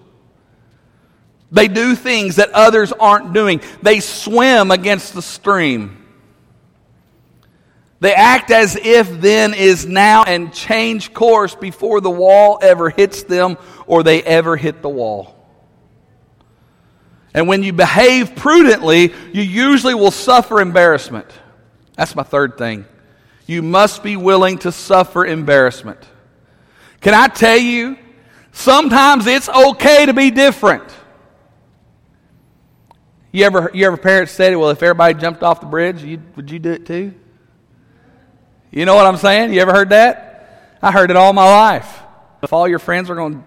They 1.52 1.68
do 1.68 1.96
things 1.96 2.38
that 2.38 2.52
others 2.52 2.94
aren't 2.94 3.34
doing. 3.34 3.60
They 3.82 4.00
swim 4.00 4.72
against 4.72 5.14
the 5.14 5.22
stream. 5.22 5.99
They 8.00 8.14
act 8.14 8.50
as 8.50 8.78
if 8.78 9.20
then 9.20 9.54
is 9.54 9.86
now 9.86 10.24
and 10.24 10.54
change 10.54 11.14
course 11.14 11.54
before 11.54 12.00
the 12.00 12.10
wall 12.10 12.58
ever 12.62 12.90
hits 12.90 13.24
them 13.24 13.58
or 13.88 14.04
they 14.04 14.24
ever 14.24 14.56
hit 14.56 14.82
the 14.82 14.90
wall. 14.90 15.36
And 17.34 17.48
when 17.48 17.62
you 17.62 17.74
behave 17.74 18.36
prudently, 18.36 19.14
you 19.34 19.42
usually 19.42 19.94
will 19.94 20.12
suffer 20.12 20.62
embarrassment. 20.62 21.28
That's 21.96 22.16
my 22.16 22.24
third 22.24 22.58
thing. 22.58 22.86
You 23.46 23.62
must 23.62 24.02
be 24.02 24.16
willing 24.16 24.60
to 24.60 24.72
suffer 24.72 25.26
embarrassment. 25.26 26.00
Can 27.02 27.14
I 27.14 27.28
tell 27.28 27.58
you, 27.58 27.98
sometimes 28.52 29.28
it's 29.28 29.50
okay 29.50 30.06
to 30.06 30.14
be 30.14 30.32
different. 30.32 30.84
You 33.32 33.46
ever, 33.46 33.70
you 33.74 33.86
ever 33.86 33.98
parents 33.98 34.32
said, 34.32 34.56
well, 34.56 34.70
if 34.70 34.82
everybody 34.82 35.20
jumped 35.20 35.44
off 35.44 35.60
the 35.60 35.68
bridge, 35.68 36.02
you, 36.04 36.22
would 36.36 36.50
you 36.50 36.60
do 36.60 36.72
it 36.72 36.86
too? 36.86 37.14
You 38.72 38.86
know 38.86 38.96
what 38.96 39.06
I'm 39.06 39.18
saying? 39.18 39.54
You 39.54 39.62
ever 39.62 39.74
heard 39.74 39.90
that? 39.90 40.78
I 40.82 40.92
heard 40.92 41.10
it 41.10 41.18
all 41.18 41.34
my 41.34 41.46
life. 41.46 42.00
If 42.42 42.54
all 42.54 42.68
your 42.68 42.80
friends 42.80 43.10
are 43.10 43.16
going 43.16 43.34
to 43.34 43.44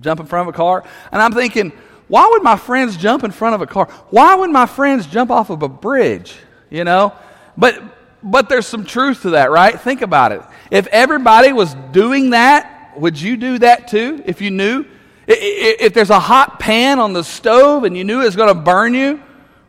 jump 0.00 0.20
in 0.20 0.26
front 0.26 0.48
of 0.48 0.54
a 0.54 0.56
car, 0.56 0.84
and 1.12 1.22
I'm 1.22 1.32
thinking, 1.32 1.72
why 2.08 2.28
would 2.32 2.42
my 2.42 2.56
friends 2.56 2.96
jump 2.96 3.22
in 3.22 3.30
front 3.30 3.54
of 3.54 3.62
a 3.62 3.66
car? 3.66 3.86
Why 4.10 4.34
would 4.34 4.50
my 4.50 4.66
friends 4.66 5.06
jump 5.06 5.30
off 5.30 5.50
of 5.50 5.62
a 5.62 5.68
bridge? 5.68 6.34
You 6.70 6.84
know? 6.84 7.12
But 7.56 7.82
but 8.22 8.48
there's 8.48 8.66
some 8.66 8.84
truth 8.84 9.22
to 9.22 9.30
that, 9.30 9.50
right? 9.50 9.78
Think 9.80 10.02
about 10.02 10.32
it. 10.32 10.42
If 10.70 10.86
everybody 10.88 11.52
was 11.52 11.74
doing 11.92 12.30
that, 12.30 12.94
would 12.98 13.20
you 13.20 13.36
do 13.36 13.58
that 13.60 13.88
too 13.88 14.22
if 14.26 14.40
you 14.40 14.50
knew? 14.50 14.84
If 15.26 15.94
there's 15.94 16.10
a 16.10 16.18
hot 16.18 16.58
pan 16.58 16.98
on 16.98 17.12
the 17.12 17.22
stove 17.22 17.84
and 17.84 17.96
you 17.96 18.02
knew 18.02 18.20
it 18.22 18.24
was 18.24 18.36
going 18.36 18.54
to 18.54 18.60
burn 18.60 18.94
you, 18.94 19.22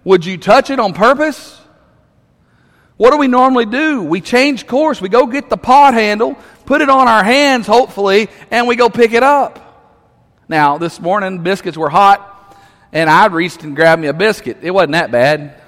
would 0.03 0.25
you 0.25 0.37
touch 0.37 0.69
it 0.69 0.79
on 0.79 0.93
purpose? 0.93 1.58
What 2.99 3.11
do 3.11 3.17
we 3.17 3.29
normally 3.29 3.65
do? 3.65 4.03
We 4.03 4.19
change 4.19 4.67
course. 4.67 4.99
We 4.99 5.07
go 5.07 5.25
get 5.25 5.49
the 5.49 5.55
pot 5.55 5.93
handle, 5.93 6.35
put 6.65 6.81
it 6.81 6.89
on 6.89 7.07
our 7.07 7.23
hands, 7.23 7.65
hopefully, 7.65 8.27
and 8.51 8.67
we 8.67 8.75
go 8.75 8.89
pick 8.89 9.13
it 9.13 9.23
up. 9.23 9.95
Now, 10.49 10.77
this 10.77 10.99
morning, 10.99 11.41
biscuits 11.41 11.77
were 11.77 11.89
hot, 11.89 12.57
and 12.91 13.09
I 13.09 13.27
reached 13.27 13.63
and 13.63 13.73
grabbed 13.73 14.01
me 14.01 14.09
a 14.09 14.13
biscuit. 14.13 14.57
It 14.63 14.71
wasn't 14.71 14.91
that 14.91 15.11
bad. 15.11 15.61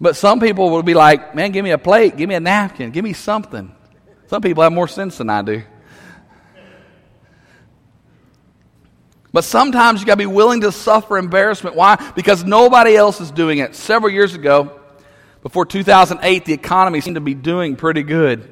But 0.00 0.16
some 0.16 0.40
people 0.40 0.70
would 0.70 0.86
be 0.86 0.94
like, 0.94 1.34
man, 1.34 1.52
give 1.52 1.62
me 1.62 1.72
a 1.72 1.78
plate, 1.78 2.16
give 2.16 2.26
me 2.26 2.36
a 2.36 2.40
napkin, 2.40 2.90
give 2.90 3.04
me 3.04 3.12
something. 3.12 3.70
Some 4.28 4.40
people 4.40 4.62
have 4.62 4.72
more 4.72 4.88
sense 4.88 5.18
than 5.18 5.28
I 5.28 5.42
do. 5.42 5.62
But 9.30 9.44
sometimes 9.44 10.00
you 10.00 10.06
got 10.06 10.14
to 10.14 10.16
be 10.16 10.24
willing 10.24 10.62
to 10.62 10.72
suffer 10.72 11.18
embarrassment. 11.18 11.76
Why? 11.76 11.96
Because 12.16 12.44
nobody 12.44 12.96
else 12.96 13.20
is 13.20 13.30
doing 13.30 13.58
it. 13.58 13.74
Several 13.74 14.10
years 14.10 14.34
ago, 14.34 14.78
before 15.42 15.66
2008, 15.66 16.44
the 16.44 16.52
economy 16.52 17.00
seemed 17.00 17.16
to 17.16 17.20
be 17.20 17.34
doing 17.34 17.76
pretty 17.76 18.02
good. 18.02 18.48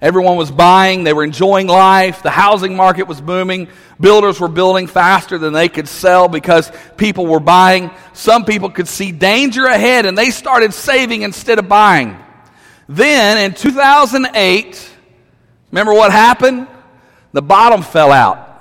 Everyone 0.00 0.36
was 0.36 0.50
buying, 0.50 1.04
they 1.04 1.12
were 1.12 1.22
enjoying 1.22 1.68
life, 1.68 2.22
the 2.22 2.30
housing 2.30 2.74
market 2.74 3.06
was 3.06 3.20
booming, 3.20 3.68
builders 4.00 4.40
were 4.40 4.48
building 4.48 4.88
faster 4.88 5.38
than 5.38 5.52
they 5.52 5.68
could 5.68 5.86
sell 5.86 6.26
because 6.26 6.72
people 6.96 7.26
were 7.26 7.38
buying. 7.38 7.90
Some 8.12 8.44
people 8.44 8.70
could 8.70 8.88
see 8.88 9.12
danger 9.12 9.64
ahead 9.64 10.04
and 10.06 10.18
they 10.18 10.30
started 10.30 10.74
saving 10.74 11.22
instead 11.22 11.60
of 11.60 11.68
buying. 11.68 12.16
Then 12.88 13.38
in 13.38 13.54
2008, 13.54 14.90
remember 15.70 15.94
what 15.94 16.10
happened? 16.10 16.66
The 17.32 17.42
bottom 17.42 17.82
fell 17.82 18.10
out. 18.10 18.51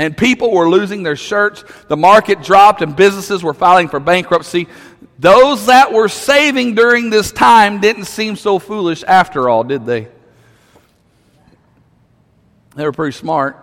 And 0.00 0.16
people 0.16 0.50
were 0.50 0.66
losing 0.66 1.02
their 1.02 1.14
shirts. 1.14 1.62
The 1.88 1.96
market 1.96 2.42
dropped 2.42 2.80
and 2.80 2.96
businesses 2.96 3.44
were 3.44 3.52
filing 3.52 3.86
for 3.86 4.00
bankruptcy. 4.00 4.66
Those 5.18 5.66
that 5.66 5.92
were 5.92 6.08
saving 6.08 6.74
during 6.74 7.10
this 7.10 7.30
time 7.30 7.82
didn't 7.82 8.06
seem 8.06 8.34
so 8.34 8.58
foolish 8.58 9.04
after 9.04 9.50
all, 9.50 9.62
did 9.62 9.84
they? 9.84 10.08
They 12.76 12.84
were 12.84 12.92
pretty 12.92 13.14
smart. 13.14 13.58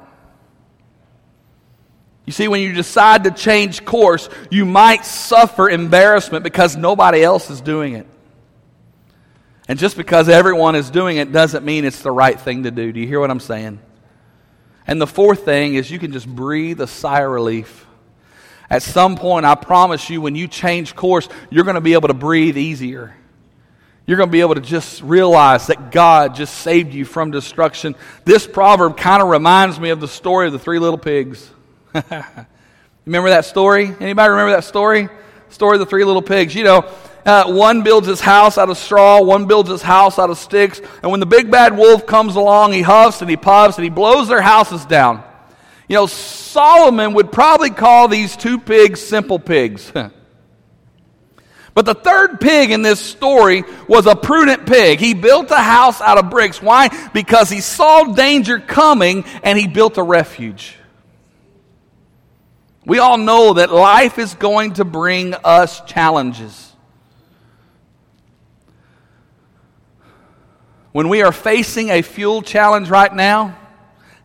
You 2.28 2.34
see, 2.34 2.47
when 2.47 2.62
you 2.62 2.71
decide 2.71 3.23
to 3.23 3.32
change 3.32 3.84
course, 3.84 4.30
you 4.52 4.63
might 4.63 5.06
suffer 5.06 5.67
embarrassment 5.67 6.43
because 6.43 6.78
nobody 6.78 7.23
else 7.23 7.50
is 7.50 7.62
doing 7.62 7.93
it. 7.93 8.06
And 9.67 9.80
just 9.80 9.97
because 9.97 10.30
everyone 10.30 10.76
is 10.76 10.91
doing 10.91 11.17
it 11.17 11.32
doesn't 11.32 11.65
mean 11.65 11.84
it's 11.84 12.04
the 12.04 12.12
right 12.12 12.39
thing 12.39 12.62
to 12.62 12.69
do. 12.69 12.91
Do 12.91 13.00
you 13.00 13.08
hear 13.08 13.19
what 13.19 13.32
I'm 13.32 13.39
saying? 13.39 13.80
And 14.88 15.00
the 15.00 15.08
fourth 15.08 15.45
thing 15.45 15.76
is 15.76 15.91
you 15.91 16.00
can 16.00 16.13
just 16.13 16.28
breathe 16.28 16.82
a 16.82 16.88
sigh 16.88 17.21
of 17.21 17.32
relief. 17.32 17.86
At 18.69 18.82
some 18.82 19.15
point, 19.17 19.45
I 19.45 19.56
promise 19.56 20.10
you, 20.10 20.21
when 20.21 20.36
you 20.36 20.47
change 20.47 20.95
course, 20.95 21.30
you're 21.50 21.63
going 21.63 21.76
to 21.76 21.82
be 21.82 21.93
able 21.93 22.08
to 22.08 22.13
breathe 22.13 22.58
easier 22.58 23.13
you're 24.08 24.15
going 24.15 24.30
to 24.30 24.32
be 24.32 24.39
able 24.39 24.56
to 24.56 24.62
just 24.62 25.02
realize 25.04 25.67
that 25.67 25.91
God 25.91 26.34
just 26.34 26.60
saved 26.60 26.93
you 26.93 27.04
from 27.04 27.30
destruction. 27.30 27.93
This 28.23 28.47
proverb 28.47 28.95
kind 28.95 29.21
of 29.21 29.28
reminds 29.28 29.82
me 29.82 29.89
of 29.89 30.00
the 30.00 30.08
story 30.08 30.47
of 30.47 30.54
the 30.54 30.60
three 30.60 30.80
little 30.80 30.97
pigs. 30.97 31.47
remember 33.06 33.30
that 33.30 33.43
story? 33.43 33.93
Anybody 34.00 34.30
remember 34.30 34.52
that 34.52 34.63
story? 34.63 35.10
Story 35.50 35.76
of 35.76 35.82
the 35.82 35.86
three 35.86 36.06
little 36.06 36.21
pigs. 36.21 36.56
You 36.56 36.63
know, 36.63 36.89
uh, 37.28 37.52
one 37.52 37.84
builds 37.84 38.08
his 38.08 38.22
house 38.22 38.58
out 38.58 38.70
of 38.70 38.78
straw, 38.78 39.22
one 39.22 39.46
builds 39.46 39.70
his 39.70 39.82
house 39.82 40.18
out 40.18 40.30
of 40.30 40.38
sticks, 40.38 40.82
and 41.04 41.12
when 41.12 41.20
the 41.20 41.26
big 41.26 41.52
bad 41.52 41.78
wolf 41.78 42.08
comes 42.08 42.36
along, 42.36 42.72
he 42.72 42.82
huffs 42.82 43.22
and 43.22 43.30
he 43.30 43.38
puffs 43.38 43.78
and 43.78 43.84
he 43.84 43.90
blows 43.90 44.30
their 44.30 44.42
houses 44.42 44.86
down. 44.86 45.24
You 45.90 45.96
know, 45.96 46.08
Solomon 46.08 47.13
would 47.13 47.32
probably 47.32 47.70
call 47.70 48.08
these 48.08 48.36
two 48.36 48.60
pigs 48.60 49.02
simple 49.02 49.40
pigs. 49.40 49.92
But 51.78 51.86
the 51.86 51.94
third 51.94 52.42
pig 52.42 52.72
in 52.72 52.82
this 52.82 53.00
story 53.00 53.63
was 53.88 54.08
a 54.08 54.16
prudent 54.16 54.66
pig. 54.66 55.00
He 55.00 55.13
built 55.13 55.52
a 55.52 55.58
house 55.58 56.02
out 56.02 56.18
of 56.18 56.32
bricks. 56.32 56.60
Why? 56.60 56.90
Because 57.13 57.52
he 57.52 57.62
saw 57.62 58.06
danger 58.16 58.58
coming 58.58 59.26
and 59.44 59.60
he 59.60 59.68
built 59.68 60.00
a 60.00 60.02
refuge. 60.02 60.76
We 62.84 62.98
all 62.98 63.20
know 63.20 63.54
that 63.54 63.72
life 63.72 64.18
is 64.18 64.34
going 64.34 64.74
to 64.74 64.86
bring 64.86 65.36
us 65.36 65.82
challenges. 65.82 66.66
When 70.98 71.10
we 71.10 71.22
are 71.22 71.32
facing 71.32 71.90
a 71.90 72.02
fuel 72.02 72.42
challenge 72.42 72.90
right 72.90 73.14
now, 73.14 73.56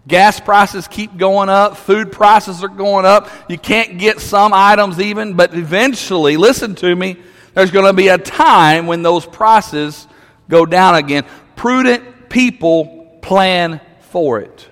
gas 0.08 0.40
prices 0.40 0.88
keep 0.88 1.18
going 1.18 1.50
up, 1.50 1.76
food 1.76 2.10
prices 2.10 2.64
are 2.64 2.68
going 2.68 3.04
up. 3.04 3.28
You 3.46 3.58
can't 3.58 3.98
get 3.98 4.20
some 4.20 4.54
items 4.54 4.98
even, 4.98 5.34
but 5.34 5.54
eventually, 5.54 6.38
listen 6.38 6.74
to 6.76 6.96
me, 6.96 7.18
there's 7.52 7.70
going 7.70 7.84
to 7.84 7.92
be 7.92 8.08
a 8.08 8.16
time 8.16 8.86
when 8.86 9.02
those 9.02 9.26
prices 9.26 10.08
go 10.48 10.64
down 10.64 10.94
again. 10.94 11.26
Prudent 11.56 12.30
people 12.30 13.18
plan 13.20 13.78
for 14.00 14.40
it. 14.40 14.66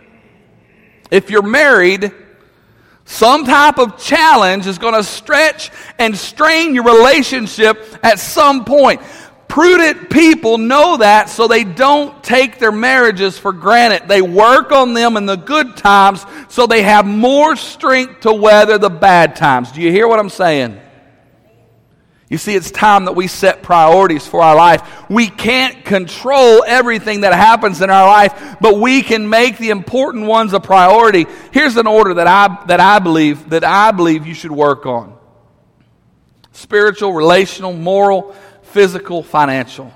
If 1.11 1.29
you're 1.29 1.43
married, 1.43 2.15
some 3.05 3.45
type 3.45 3.79
of 3.79 3.99
challenge 3.99 4.67
is 4.67 4.79
going 4.79 4.95
to 4.95 5.05
stretch 5.05 5.71
and 5.99 6.17
strain 6.17 6.75
your 6.75 6.85
relationship 6.85 7.85
at 8.03 8.19
some 8.19 8.65
point. 8.65 9.03
Prudent 9.51 10.11
people 10.11 10.59
know 10.59 10.99
that, 10.99 11.29
so 11.29 11.49
they 11.49 11.65
don't 11.65 12.23
take 12.23 12.61
their 12.61 12.71
marriages 12.71 13.37
for 13.37 13.53
granted. 13.53 14.09
They 14.09 14.23
work 14.23 14.71
on 14.71 14.95
them 14.95 15.17
in 15.17 15.27
the 15.27 15.35
good 15.35 15.77
times 15.77 16.25
so 16.49 16.69
they 16.69 16.83
have 16.83 17.05
more 17.05 17.57
strength 17.57 18.21
to 18.21 18.33
weather 18.33 18.79
the 18.79 18.91
bad 18.91 19.35
times. 19.35 19.73
Do 19.73 19.83
you 19.83 19.91
hear 19.91 20.07
what 20.07 20.21
I'm 20.21 20.31
saying? 20.31 20.81
You 22.29 22.39
see, 22.39 22.55
it's 22.55 22.71
time 22.71 23.07
that 23.07 23.17
we 23.17 23.27
set 23.27 23.61
priorities 23.65 24.25
for 24.25 24.41
our 24.41 24.55
life. 24.55 24.89
We 25.11 25.27
can't 25.27 25.85
control 25.85 26.63
everything 26.65 27.23
that 27.23 27.35
happens 27.35 27.83
in 27.83 27.91
our 27.91 28.07
life, 28.07 28.57
but 28.61 28.79
we 28.79 29.03
can 29.03 29.29
make 29.29 29.59
the 29.59 29.71
important 29.71 30.27
ones 30.27 30.53
a 30.53 30.61
priority. 30.61 31.27
Here's 31.51 31.77
an 31.77 31.89
order 31.89 32.15
that 32.15 32.29
I, 32.29 32.65
that 32.67 32.79
I 32.79 33.01
believe, 33.01 33.51
that 33.51 33.65
I 33.65 33.91
believe 33.91 34.29
you 34.29 34.35
should 34.35 34.53
work 34.53 34.87
on. 34.87 35.19
Spiritual, 36.53 37.13
relational, 37.15 37.73
moral, 37.73 38.37
physical, 38.73 39.23
financial. 39.23 39.93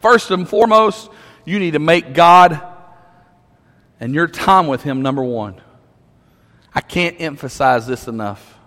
First 0.00 0.30
and 0.30 0.48
foremost, 0.48 1.10
you 1.44 1.58
need 1.58 1.72
to 1.72 1.78
make 1.78 2.14
God 2.14 2.60
and 4.00 4.14
your 4.14 4.26
time 4.28 4.66
with 4.66 4.82
Him 4.82 5.02
number 5.02 5.24
one. 5.24 5.60
I 6.74 6.80
can't 6.80 7.20
emphasize 7.20 7.86
this 7.86 8.06
enough. 8.06 8.58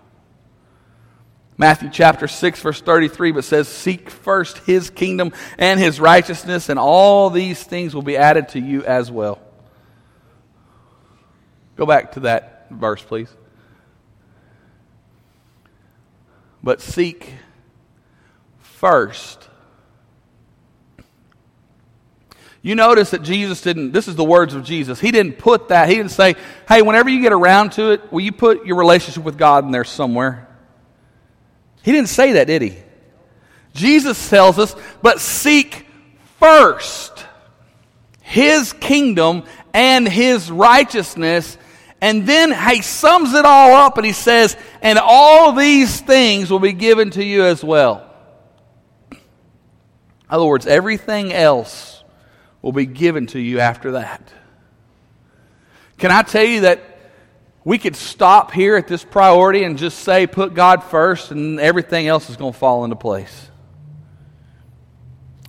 Matthew 1.56 1.90
chapter 1.90 2.26
6, 2.26 2.60
verse 2.60 2.80
33, 2.80 3.32
but 3.32 3.44
says, 3.44 3.68
Seek 3.68 4.10
first 4.10 4.58
his 4.58 4.90
kingdom 4.90 5.32
and 5.58 5.78
his 5.78 6.00
righteousness, 6.00 6.68
and 6.68 6.78
all 6.78 7.30
these 7.30 7.62
things 7.62 7.94
will 7.94 8.02
be 8.02 8.16
added 8.16 8.48
to 8.50 8.60
you 8.60 8.84
as 8.84 9.10
well. 9.10 9.38
Go 11.76 11.86
back 11.86 12.12
to 12.12 12.20
that 12.20 12.66
verse, 12.70 13.02
please. 13.02 13.28
But 16.62 16.80
seek 16.80 17.32
first. 18.82 19.48
You 22.62 22.74
notice 22.74 23.10
that 23.10 23.22
Jesus 23.22 23.62
didn't, 23.62 23.92
this 23.92 24.08
is 24.08 24.16
the 24.16 24.24
words 24.24 24.54
of 24.54 24.64
Jesus. 24.64 24.98
He 24.98 25.12
didn't 25.12 25.38
put 25.38 25.68
that, 25.68 25.88
he 25.88 25.94
didn't 25.94 26.10
say, 26.10 26.34
hey, 26.68 26.82
whenever 26.82 27.08
you 27.08 27.22
get 27.22 27.32
around 27.32 27.70
to 27.72 27.92
it, 27.92 28.12
will 28.12 28.22
you 28.22 28.32
put 28.32 28.66
your 28.66 28.76
relationship 28.76 29.22
with 29.22 29.38
God 29.38 29.64
in 29.64 29.70
there 29.70 29.84
somewhere? 29.84 30.48
He 31.84 31.92
didn't 31.92 32.08
say 32.08 32.32
that, 32.32 32.48
did 32.48 32.60
he? 32.60 32.76
Jesus 33.72 34.28
tells 34.28 34.58
us, 34.58 34.74
but 35.00 35.20
seek 35.20 35.86
first 36.40 37.24
his 38.20 38.72
kingdom 38.72 39.44
and 39.72 40.08
his 40.08 40.50
righteousness. 40.50 41.56
And 42.00 42.26
then 42.26 42.50
he 42.50 42.82
sums 42.82 43.32
it 43.32 43.44
all 43.44 43.76
up 43.76 43.96
and 43.96 44.04
he 44.04 44.12
says, 44.12 44.56
and 44.80 44.98
all 44.98 45.52
these 45.52 46.00
things 46.00 46.50
will 46.50 46.58
be 46.58 46.72
given 46.72 47.10
to 47.10 47.22
you 47.22 47.44
as 47.44 47.62
well. 47.62 48.08
In 50.32 50.36
other 50.36 50.46
words, 50.46 50.66
everything 50.66 51.30
else 51.30 52.02
will 52.62 52.72
be 52.72 52.86
given 52.86 53.26
to 53.26 53.38
you 53.38 53.60
after 53.60 53.92
that. 53.92 54.32
Can 55.98 56.10
I 56.10 56.22
tell 56.22 56.42
you 56.42 56.62
that 56.62 56.80
we 57.64 57.76
could 57.76 57.94
stop 57.94 58.50
here 58.50 58.76
at 58.76 58.88
this 58.88 59.04
priority 59.04 59.62
and 59.62 59.76
just 59.76 59.98
say, 59.98 60.26
put 60.26 60.54
God 60.54 60.84
first, 60.84 61.32
and 61.32 61.60
everything 61.60 62.08
else 62.08 62.30
is 62.30 62.38
going 62.38 62.54
to 62.54 62.58
fall 62.58 62.84
into 62.84 62.96
place. 62.96 63.50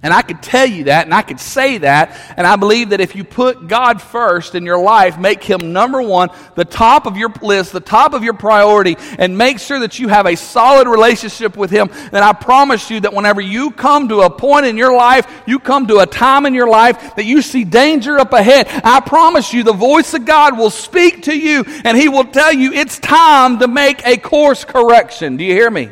And 0.04 0.14
I 0.14 0.22
could 0.22 0.44
tell 0.44 0.66
you 0.66 0.84
that, 0.84 1.06
and 1.06 1.14
I 1.14 1.22
could 1.22 1.40
say 1.40 1.78
that, 1.78 2.20
and 2.36 2.46
I 2.46 2.58
believe 2.58 2.90
that 2.90 3.00
if 3.00 3.16
you 3.16 3.24
put 3.24 3.70
God 3.70 4.02
first 4.02 4.54
in 4.54 4.66
your 4.66 4.84
life, 4.84 5.18
make 5.18 5.42
Him 5.42 5.72
number 5.72 6.02
one, 6.02 6.30
the 6.56 6.66
top 6.66 7.06
of 7.06 7.16
your 7.16 7.32
list, 7.42 7.72
the 7.72 7.80
top 7.80 8.14
of 8.14 8.22
your 8.22 8.34
priority, 8.34 8.98
and 9.18 9.38
make 9.38 9.60
sure 9.60 9.80
that 9.80 10.00
you 10.00 10.10
have 10.10 10.26
a 10.26 10.36
solid 10.36 10.90
relationship 10.90 11.56
with 11.56 11.72
Him, 11.72 11.90
then 12.12 12.22
I 12.22 12.34
promise 12.34 12.90
you 12.90 13.00
that 13.00 13.14
whenever 13.14 13.40
you 13.40 13.72
come 13.72 14.10
to 14.10 14.24
a 14.24 14.30
point 14.30 14.66
in 14.66 14.76
your 14.76 14.94
life, 14.94 15.26
you 15.48 15.58
come 15.58 15.88
to 15.88 16.00
a 16.00 16.06
time 16.06 16.46
in 16.46 16.54
your 16.54 16.68
life 16.68 17.16
that 17.16 17.24
you 17.24 17.42
see 17.42 17.64
danger 17.64 18.20
up 18.20 18.34
ahead, 18.34 18.68
I 18.84 19.00
promise 19.00 19.54
you 19.54 19.64
the 19.64 19.72
voice 19.72 20.14
of 20.14 20.26
God 20.26 20.58
will 20.58 20.70
speak 20.70 21.24
to 21.24 21.38
you, 21.38 21.64
and 21.86 21.98
He 21.98 22.10
will 22.10 22.26
tell 22.26 22.52
you 22.52 22.74
it's 22.74 23.00
time 23.00 23.60
to 23.60 23.70
make 23.70 24.06
a 24.06 24.18
course 24.18 24.66
correction. 24.66 25.38
Do 25.38 25.46
you 25.46 25.54
hear 25.54 25.72
me? 25.72 25.90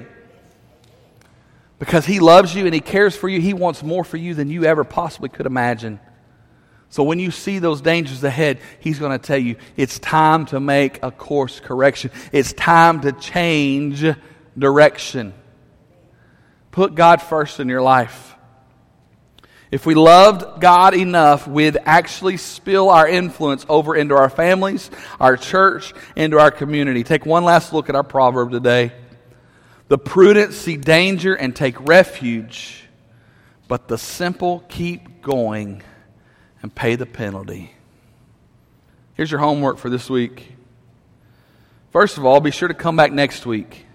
Because 1.82 2.06
He 2.06 2.20
loves 2.20 2.54
you 2.54 2.66
and 2.66 2.76
He 2.76 2.80
cares 2.80 3.16
for 3.16 3.28
you. 3.28 3.42
He 3.42 3.56
wants 3.56 3.82
more 3.82 4.04
for 4.04 4.16
you 4.16 4.36
than 4.36 4.52
you 4.52 4.66
ever 4.66 4.84
possibly 4.84 5.30
could 5.30 5.48
imagine. 5.48 6.00
So 6.90 7.02
when 7.02 7.18
you 7.18 7.32
see 7.32 7.58
those 7.58 7.82
dangers 7.82 8.24
ahead, 8.24 8.60
He's 8.80 9.00
going 9.00 9.14
to 9.14 9.18
tell 9.18 9.40
you 9.40 9.56
it's 9.76 9.98
time 9.98 10.46
to 10.48 10.60
make 10.60 11.00
a 11.02 11.10
course 11.10 11.60
correction. 11.60 12.12
It's 12.32 12.54
time 12.54 13.02
to 13.02 13.14
change 13.14 14.06
direction. 14.56 15.34
Put 16.70 16.94
God 16.94 17.20
first 17.20 17.60
in 17.60 17.68
your 17.68 17.82
life. 17.82 18.36
If 19.72 19.88
we 19.88 19.96
loved 19.96 20.62
God 20.62 20.94
enough, 20.94 21.48
we'd 21.48 21.78
actually 21.84 22.38
spill 22.38 22.92
our 22.92 23.08
influence 23.08 23.66
over 23.68 23.96
into 23.96 24.14
our 24.14 24.30
families, 24.30 24.92
our 25.20 25.36
church, 25.36 25.96
into 26.16 26.38
our 26.38 26.52
community. 26.52 27.04
Take 27.04 27.26
one 27.26 27.44
last 27.44 27.74
look 27.74 27.90
at 27.90 27.96
our 27.96 28.04
proverb 28.04 28.52
today. 28.52 28.92
The 29.92 29.98
prudent 29.98 30.54
see 30.54 30.78
danger 30.78 31.36
and 31.36 31.54
take 31.54 31.76
refuge, 31.86 32.86
but 33.68 33.90
the 33.90 33.98
simple 33.98 34.64
keep 34.70 35.22
going 35.22 35.84
and 36.62 36.74
pay 36.74 36.96
the 36.96 37.06
penalty. 37.06 37.74
Here's 39.16 39.30
your 39.30 39.42
homework 39.42 39.80
for 39.80 39.90
this 39.90 40.10
week. 40.10 40.54
First 41.92 42.18
of 42.18 42.26
all, 42.26 42.40
be 42.40 42.52
sure 42.52 42.70
to 42.70 42.74
come 42.74 42.96
back 42.96 43.12
next 43.12 43.46
week. 43.46 43.86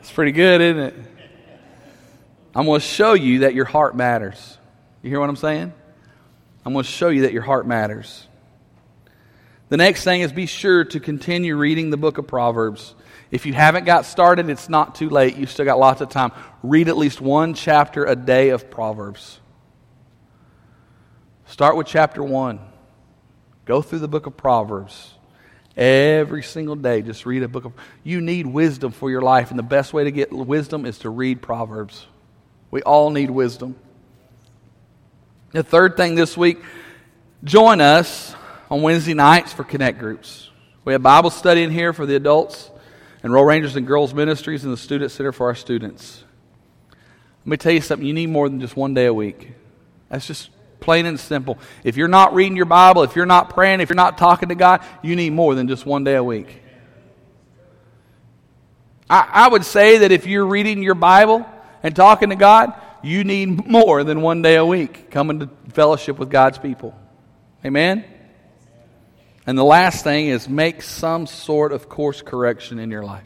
It's 0.00 0.12
pretty 0.12 0.32
good, 0.32 0.60
isn't 0.60 0.82
it? 0.82 0.94
I'm 2.54 2.66
going 2.66 2.78
to 2.78 2.86
show 2.86 3.14
you 3.14 3.38
that 3.38 3.54
your 3.54 3.64
heart 3.64 3.96
matters. 3.96 4.58
You 5.00 5.08
hear 5.08 5.18
what 5.18 5.30
I'm 5.30 5.36
saying? 5.36 5.72
I'm 6.62 6.74
going 6.74 6.84
to 6.84 6.90
show 6.90 7.08
you 7.08 7.22
that 7.22 7.32
your 7.32 7.40
heart 7.40 7.66
matters. 7.66 8.26
The 9.70 9.78
next 9.78 10.04
thing 10.04 10.20
is 10.20 10.30
be 10.30 10.44
sure 10.44 10.84
to 10.84 11.00
continue 11.00 11.56
reading 11.56 11.88
the 11.88 11.96
book 11.96 12.18
of 12.18 12.26
Proverbs. 12.26 12.94
If 13.30 13.44
you 13.44 13.52
haven't 13.52 13.84
got 13.84 14.04
started, 14.04 14.48
it's 14.48 14.68
not 14.68 14.94
too 14.94 15.10
late. 15.10 15.36
You've 15.36 15.50
still 15.50 15.64
got 15.64 15.78
lots 15.78 16.00
of 16.00 16.08
time. 16.08 16.32
Read 16.62 16.88
at 16.88 16.96
least 16.96 17.20
one 17.20 17.54
chapter 17.54 18.04
a 18.04 18.14
day 18.14 18.50
of 18.50 18.70
Proverbs. 18.70 19.40
Start 21.46 21.76
with 21.76 21.86
chapter 21.86 22.22
1. 22.22 22.60
Go 23.64 23.82
through 23.82 23.98
the 23.98 24.08
book 24.08 24.26
of 24.26 24.36
Proverbs. 24.36 25.12
Every 25.76 26.42
single 26.42 26.76
day, 26.76 27.02
just 27.02 27.26
read 27.26 27.42
a 27.42 27.48
book 27.48 27.64
of. 27.64 27.72
You 28.02 28.20
need 28.20 28.46
wisdom 28.46 28.92
for 28.92 29.10
your 29.10 29.20
life, 29.20 29.50
and 29.50 29.58
the 29.58 29.64
best 29.64 29.92
way 29.92 30.04
to 30.04 30.10
get 30.10 30.32
wisdom 30.32 30.86
is 30.86 31.00
to 31.00 31.10
read 31.10 31.42
Proverbs. 31.42 32.06
We 32.70 32.82
all 32.82 33.10
need 33.10 33.30
wisdom. 33.30 33.76
The 35.50 35.62
third 35.62 35.96
thing 35.96 36.14
this 36.14 36.36
week, 36.36 36.58
join 37.44 37.80
us 37.80 38.34
on 38.70 38.82
Wednesday 38.82 39.14
nights 39.14 39.52
for 39.52 39.64
Connect 39.64 39.98
groups. 39.98 40.50
We 40.84 40.92
have 40.92 41.02
Bible 41.02 41.30
study 41.30 41.62
in 41.62 41.70
here 41.70 41.92
for 41.92 42.06
the 42.06 42.16
adults 42.16 42.70
and 43.26 43.32
Royal 43.32 43.44
Rangers 43.44 43.74
and 43.74 43.84
Girls 43.88 44.14
Ministries 44.14 44.62
and 44.62 44.72
the 44.72 44.76
Student 44.76 45.10
Center 45.10 45.32
for 45.32 45.48
our 45.48 45.56
students. 45.56 46.22
Let 47.40 47.46
me 47.46 47.56
tell 47.56 47.72
you 47.72 47.80
something. 47.80 48.06
You 48.06 48.14
need 48.14 48.28
more 48.28 48.48
than 48.48 48.60
just 48.60 48.76
one 48.76 48.94
day 48.94 49.06
a 49.06 49.12
week. 49.12 49.50
That's 50.08 50.28
just 50.28 50.48
plain 50.78 51.06
and 51.06 51.18
simple. 51.18 51.58
If 51.82 51.96
you're 51.96 52.06
not 52.06 52.34
reading 52.34 52.56
your 52.56 52.66
Bible, 52.66 53.02
if 53.02 53.16
you're 53.16 53.26
not 53.26 53.50
praying, 53.50 53.80
if 53.80 53.88
you're 53.88 53.96
not 53.96 54.16
talking 54.16 54.50
to 54.50 54.54
God, 54.54 54.84
you 55.02 55.16
need 55.16 55.30
more 55.30 55.56
than 55.56 55.66
just 55.66 55.84
one 55.84 56.04
day 56.04 56.14
a 56.14 56.22
week. 56.22 56.62
I, 59.10 59.28
I 59.28 59.48
would 59.48 59.64
say 59.64 59.98
that 59.98 60.12
if 60.12 60.28
you're 60.28 60.46
reading 60.46 60.80
your 60.80 60.94
Bible 60.94 61.44
and 61.82 61.96
talking 61.96 62.30
to 62.30 62.36
God, 62.36 62.74
you 63.02 63.24
need 63.24 63.66
more 63.66 64.04
than 64.04 64.22
one 64.22 64.40
day 64.40 64.54
a 64.54 64.64
week 64.64 65.10
coming 65.10 65.40
to 65.40 65.50
fellowship 65.72 66.16
with 66.16 66.30
God's 66.30 66.58
people. 66.58 66.96
Amen? 67.64 68.04
And 69.46 69.56
the 69.56 69.64
last 69.64 70.02
thing 70.02 70.26
is 70.26 70.48
make 70.48 70.82
some 70.82 71.26
sort 71.26 71.72
of 71.72 71.88
course 71.88 72.20
correction 72.20 72.80
in 72.80 72.90
your 72.90 73.04
life. 73.04 73.22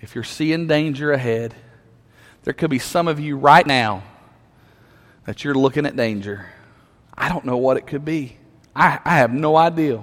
If 0.00 0.14
you're 0.14 0.24
seeing 0.24 0.68
danger 0.68 1.12
ahead, 1.12 1.54
there 2.44 2.54
could 2.54 2.70
be 2.70 2.78
some 2.78 3.08
of 3.08 3.18
you 3.18 3.36
right 3.36 3.66
now 3.66 4.04
that 5.26 5.44
you're 5.44 5.54
looking 5.54 5.84
at 5.84 5.96
danger. 5.96 6.46
I 7.16 7.28
don't 7.28 7.44
know 7.44 7.56
what 7.56 7.76
it 7.76 7.86
could 7.86 8.04
be. 8.04 8.36
I, 8.74 9.00
I 9.04 9.16
have 9.18 9.32
no 9.32 9.56
idea. 9.56 10.02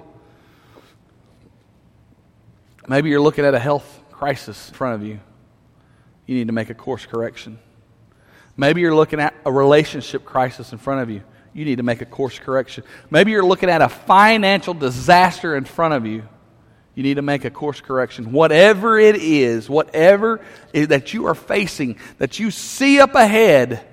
Maybe 2.88 3.10
you're 3.10 3.22
looking 3.22 3.46
at 3.46 3.54
a 3.54 3.60
health 3.60 4.02
crisis 4.12 4.70
in 4.70 4.76
front 4.76 5.02
of 5.02 5.08
you. 5.08 5.20
You 6.26 6.36
need 6.36 6.48
to 6.48 6.54
make 6.54 6.70
a 6.70 6.74
course 6.74 7.06
correction. 7.06 7.60
Maybe 8.58 8.82
you're 8.82 8.96
looking 8.96 9.20
at 9.20 9.34
a 9.46 9.52
relationship 9.52 10.26
crisis 10.26 10.74
in 10.74 10.78
front 10.80 11.02
of 11.02 11.10
you 11.10 11.24
you 11.54 11.66
need 11.66 11.78
to 11.78 11.84
make 11.84 12.02
a 12.02 12.06
course 12.06 12.38
correction. 12.40 12.84
Maybe 13.10 13.32
you're 13.32 13.46
looking 13.46 13.70
at 13.70 13.82
a 13.82 13.90
financial 13.90 14.74
disaster 14.74 15.56
in 15.56 15.66
front 15.66 15.94
of 15.94 16.06
you. 16.06 16.24
You 16.96 17.04
need 17.04 17.16
to 17.16 17.22
make 17.22 17.46
a 17.46 17.50
course 17.50 17.82
correction. 17.82 18.32
Whatever 18.32 19.00
it 19.00 19.16
is, 19.16 19.70
whatever 19.70 20.42
is 20.74 20.90
that 20.90 21.14
you 21.14 21.28
are 21.28 21.36
facing, 21.36 21.98
that 22.18 22.40
you 22.40 22.52
see 22.52 23.00
up 23.00 23.16
ahead, 23.16 23.86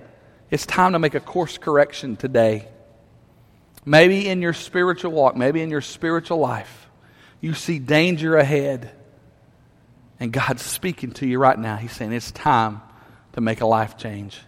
it's 0.51 0.67
time 0.67 0.93
to 0.93 0.99
make 0.99 1.15
a 1.15 1.21
course 1.21 1.59
correction 1.59 2.17
today. 2.17 2.69
Maybe 3.85 4.29
in 4.29 4.43
your 4.43 4.53
spiritual 4.53 5.13
walk, 5.13 5.37
maybe 5.37 5.63
in 5.63 5.71
your 5.71 5.81
spiritual 5.81 6.39
life, 6.39 6.91
you 7.41 7.55
see 7.55 7.79
danger 7.79 8.37
ahead. 8.37 8.91
And 10.19 10.33
God's 10.33 10.63
speaking 10.63 11.13
to 11.13 11.27
you 11.27 11.39
right 11.39 11.59
now. 11.59 11.77
He's 11.77 11.93
saying 11.93 12.13
it's 12.13 12.33
time 12.33 12.81
to 13.35 13.41
make 13.41 13.61
a 13.61 13.67
life 13.67 13.97
change. 13.97 14.41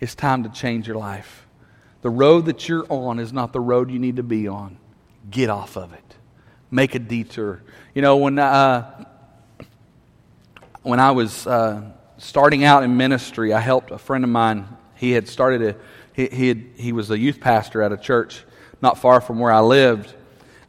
It's 0.00 0.14
time 0.14 0.42
to 0.42 0.50
change 0.50 0.86
your 0.86 0.96
life. 0.96 1.45
The 2.06 2.10
road 2.10 2.46
that 2.46 2.68
you're 2.68 2.86
on 2.88 3.18
is 3.18 3.32
not 3.32 3.52
the 3.52 3.58
road 3.58 3.90
you 3.90 3.98
need 3.98 4.14
to 4.14 4.22
be 4.22 4.46
on. 4.46 4.76
Get 5.28 5.50
off 5.50 5.76
of 5.76 5.92
it. 5.92 6.14
Make 6.70 6.94
a 6.94 7.00
detour. 7.00 7.64
You 7.96 8.02
know, 8.02 8.18
when, 8.18 8.38
uh, 8.38 9.06
when 10.82 11.00
I 11.00 11.10
was 11.10 11.48
uh, 11.48 11.82
starting 12.16 12.62
out 12.62 12.84
in 12.84 12.96
ministry, 12.96 13.52
I 13.52 13.58
helped 13.58 13.90
a 13.90 13.98
friend 13.98 14.22
of 14.22 14.30
mine. 14.30 14.68
He 14.94 15.10
had 15.10 15.26
started 15.26 15.62
a, 15.62 15.76
he, 16.12 16.28
he, 16.28 16.46
had, 16.46 16.64
he 16.76 16.92
was 16.92 17.10
a 17.10 17.18
youth 17.18 17.40
pastor 17.40 17.82
at 17.82 17.90
a 17.90 17.96
church 17.96 18.44
not 18.80 18.98
far 18.98 19.20
from 19.20 19.40
where 19.40 19.50
I 19.50 19.58
lived. 19.58 20.14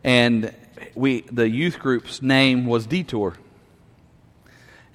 And 0.04 0.52
we, 0.96 1.22
the 1.22 1.48
youth 1.48 1.78
group's 1.78 2.20
name 2.20 2.66
was 2.66 2.88
Detour. 2.88 3.36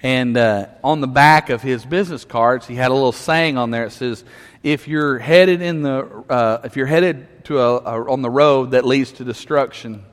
And 0.03 0.35
uh, 0.35 0.67
on 0.83 0.99
the 0.99 1.07
back 1.07 1.49
of 1.49 1.61
his 1.61 1.85
business 1.85 2.25
cards, 2.25 2.67
he 2.67 2.75
had 2.75 2.91
a 2.91 2.93
little 2.93 3.13
saying 3.13 3.57
on 3.57 3.71
there. 3.71 3.85
It 3.85 3.91
says, 3.91 4.25
"If 4.61 4.87
you're 4.89 5.17
headed 5.17 5.61
in 5.61 5.81
the, 5.81 6.25
uh, 6.29 6.59
if 6.65 6.75
you're 6.75 6.85
headed 6.85 7.45
to 7.45 7.59
a, 7.59 7.77
a, 7.77 8.11
on 8.11 8.21
the 8.21 8.29
road 8.29 8.71
that 8.71 8.85
leads 8.85 9.13
to 9.13 9.23
destruction, 9.23 10.03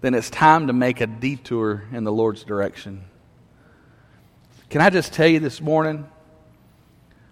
then 0.00 0.14
it's 0.14 0.30
time 0.30 0.66
to 0.66 0.72
make 0.72 1.00
a 1.00 1.06
detour 1.06 1.84
in 1.92 2.02
the 2.02 2.12
Lord's 2.12 2.42
direction." 2.42 3.04
Can 4.68 4.80
I 4.80 4.90
just 4.90 5.12
tell 5.12 5.28
you 5.28 5.40
this 5.40 5.60
morning 5.60 6.06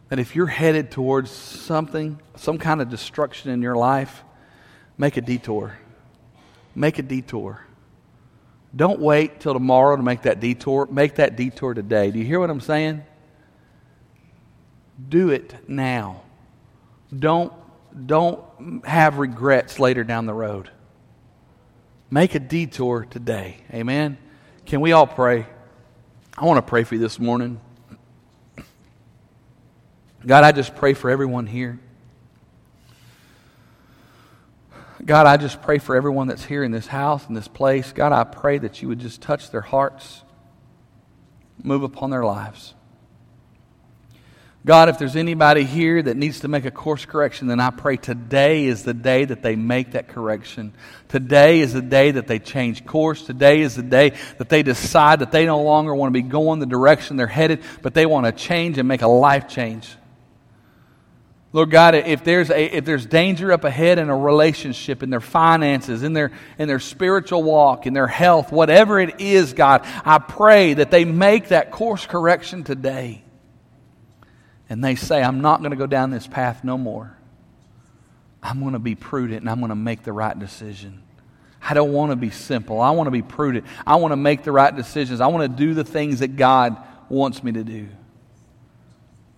that 0.08 0.18
if 0.18 0.34
you're 0.34 0.46
headed 0.46 0.90
towards 0.90 1.30
something, 1.30 2.20
some 2.36 2.58
kind 2.58 2.80
of 2.80 2.88
destruction 2.88 3.50
in 3.50 3.60
your 3.60 3.76
life, 3.76 4.22
make 4.96 5.16
a 5.16 5.20
detour. 5.20 5.78
Make 6.74 6.98
a 6.98 7.02
detour. 7.02 7.64
Don't 8.78 9.00
wait 9.00 9.40
till 9.40 9.54
tomorrow 9.54 9.96
to 9.96 10.02
make 10.04 10.22
that 10.22 10.38
detour. 10.38 10.86
Make 10.86 11.16
that 11.16 11.34
detour 11.34 11.74
today. 11.74 12.12
Do 12.12 12.20
you 12.20 12.24
hear 12.24 12.38
what 12.38 12.48
I'm 12.48 12.60
saying? 12.60 13.02
Do 15.08 15.30
it 15.30 15.68
now. 15.68 16.22
Don't, 17.16 17.52
don't 18.06 18.40
have 18.86 19.18
regrets 19.18 19.80
later 19.80 20.04
down 20.04 20.26
the 20.26 20.32
road. 20.32 20.70
Make 22.08 22.36
a 22.36 22.38
detour 22.38 23.04
today. 23.04 23.56
Amen. 23.74 24.16
Can 24.64 24.80
we 24.80 24.92
all 24.92 25.08
pray? 25.08 25.48
I 26.36 26.44
want 26.44 26.58
to 26.58 26.70
pray 26.70 26.84
for 26.84 26.94
you 26.94 27.00
this 27.00 27.18
morning. 27.18 27.60
God, 30.24 30.44
I 30.44 30.52
just 30.52 30.76
pray 30.76 30.94
for 30.94 31.10
everyone 31.10 31.48
here. 31.48 31.80
God, 35.04 35.26
I 35.26 35.36
just 35.36 35.62
pray 35.62 35.78
for 35.78 35.94
everyone 35.94 36.26
that's 36.26 36.44
here 36.44 36.64
in 36.64 36.72
this 36.72 36.86
house, 36.86 37.28
in 37.28 37.34
this 37.34 37.48
place. 37.48 37.92
God, 37.92 38.12
I 38.12 38.24
pray 38.24 38.58
that 38.58 38.82
you 38.82 38.88
would 38.88 38.98
just 38.98 39.20
touch 39.20 39.50
their 39.50 39.60
hearts, 39.60 40.22
move 41.62 41.82
upon 41.82 42.10
their 42.10 42.24
lives. 42.24 42.74
God, 44.66 44.88
if 44.88 44.98
there's 44.98 45.16
anybody 45.16 45.64
here 45.64 46.02
that 46.02 46.16
needs 46.16 46.40
to 46.40 46.48
make 46.48 46.64
a 46.64 46.70
course 46.70 47.04
correction, 47.04 47.46
then 47.46 47.60
I 47.60 47.70
pray 47.70 47.96
today 47.96 48.66
is 48.66 48.82
the 48.82 48.92
day 48.92 49.24
that 49.24 49.40
they 49.40 49.56
make 49.56 49.92
that 49.92 50.08
correction. 50.08 50.74
Today 51.08 51.60
is 51.60 51.72
the 51.72 51.80
day 51.80 52.10
that 52.10 52.26
they 52.26 52.38
change 52.38 52.84
course. 52.84 53.22
Today 53.24 53.60
is 53.60 53.76
the 53.76 53.82
day 53.82 54.14
that 54.36 54.48
they 54.48 54.62
decide 54.62 55.20
that 55.20 55.30
they 55.32 55.46
no 55.46 55.62
longer 55.62 55.94
want 55.94 56.12
to 56.12 56.22
be 56.22 56.28
going 56.28 56.58
the 56.58 56.66
direction 56.66 57.16
they're 57.16 57.28
headed, 57.28 57.62
but 57.82 57.94
they 57.94 58.04
want 58.04 58.26
to 58.26 58.32
change 58.32 58.78
and 58.78 58.88
make 58.88 59.02
a 59.02 59.08
life 59.08 59.48
change. 59.48 59.88
Lord 61.58 61.70
God, 61.70 61.96
if 61.96 62.22
there's, 62.22 62.50
a, 62.50 62.76
if 62.76 62.84
there's 62.84 63.04
danger 63.04 63.50
up 63.50 63.64
ahead 63.64 63.98
in 63.98 64.10
a 64.10 64.16
relationship, 64.16 65.02
in 65.02 65.10
their 65.10 65.18
finances, 65.18 66.04
in 66.04 66.12
their, 66.12 66.30
in 66.56 66.68
their 66.68 66.78
spiritual 66.78 67.42
walk, 67.42 67.84
in 67.84 67.94
their 67.94 68.06
health, 68.06 68.52
whatever 68.52 69.00
it 69.00 69.20
is, 69.20 69.54
God, 69.54 69.84
I 70.04 70.18
pray 70.18 70.74
that 70.74 70.92
they 70.92 71.04
make 71.04 71.48
that 71.48 71.72
course 71.72 72.06
correction 72.06 72.62
today. 72.62 73.24
And 74.70 74.84
they 74.84 74.94
say, 74.94 75.20
I'm 75.20 75.40
not 75.40 75.58
going 75.58 75.72
to 75.72 75.76
go 75.76 75.88
down 75.88 76.10
this 76.10 76.28
path 76.28 76.62
no 76.62 76.78
more. 76.78 77.18
I'm 78.40 78.60
going 78.60 78.74
to 78.74 78.78
be 78.78 78.94
prudent 78.94 79.40
and 79.40 79.50
I'm 79.50 79.58
going 79.58 79.70
to 79.70 79.74
make 79.74 80.04
the 80.04 80.12
right 80.12 80.38
decision. 80.38 81.02
I 81.60 81.74
don't 81.74 81.92
want 81.92 82.12
to 82.12 82.16
be 82.16 82.30
simple. 82.30 82.80
I 82.80 82.92
want 82.92 83.08
to 83.08 83.10
be 83.10 83.22
prudent. 83.22 83.66
I 83.84 83.96
want 83.96 84.12
to 84.12 84.16
make 84.16 84.44
the 84.44 84.52
right 84.52 84.76
decisions. 84.76 85.20
I 85.20 85.26
want 85.26 85.50
to 85.50 85.66
do 85.66 85.74
the 85.74 85.82
things 85.82 86.20
that 86.20 86.36
God 86.36 86.76
wants 87.08 87.42
me 87.42 87.50
to 87.50 87.64
do 87.64 87.88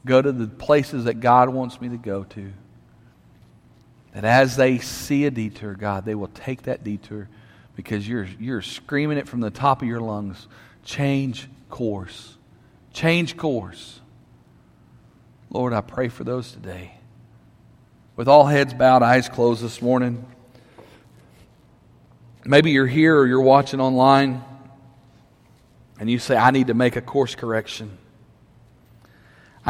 go 0.04 0.20
to 0.20 0.32
the 0.32 0.46
places 0.46 1.04
that 1.04 1.20
God 1.20 1.48
wants 1.48 1.80
me 1.80 1.88
to 1.90 1.96
go 1.96 2.24
to. 2.24 2.52
That 4.14 4.24
as 4.24 4.56
they 4.56 4.78
see 4.78 5.26
a 5.26 5.30
detour, 5.30 5.74
God, 5.74 6.04
they 6.04 6.14
will 6.14 6.28
take 6.28 6.62
that 6.62 6.82
detour 6.82 7.28
because 7.76 8.08
you're, 8.08 8.26
you're 8.38 8.62
screaming 8.62 9.18
it 9.18 9.28
from 9.28 9.40
the 9.40 9.50
top 9.50 9.82
of 9.82 9.88
your 9.88 10.00
lungs. 10.00 10.48
Change 10.84 11.48
course. 11.68 12.36
Change 12.92 13.36
course. 13.36 14.00
Lord, 15.50 15.72
I 15.72 15.80
pray 15.80 16.08
for 16.08 16.24
those 16.24 16.52
today. 16.52 16.94
With 18.16 18.28
all 18.28 18.46
heads 18.46 18.74
bowed, 18.74 19.02
eyes 19.02 19.28
closed 19.28 19.62
this 19.62 19.80
morning. 19.80 20.26
Maybe 22.44 22.70
you're 22.70 22.86
here 22.86 23.16
or 23.16 23.26
you're 23.26 23.40
watching 23.40 23.80
online 23.80 24.42
and 25.98 26.10
you 26.10 26.18
say, 26.18 26.36
I 26.36 26.50
need 26.50 26.68
to 26.68 26.74
make 26.74 26.96
a 26.96 27.00
course 27.00 27.34
correction. 27.34 27.98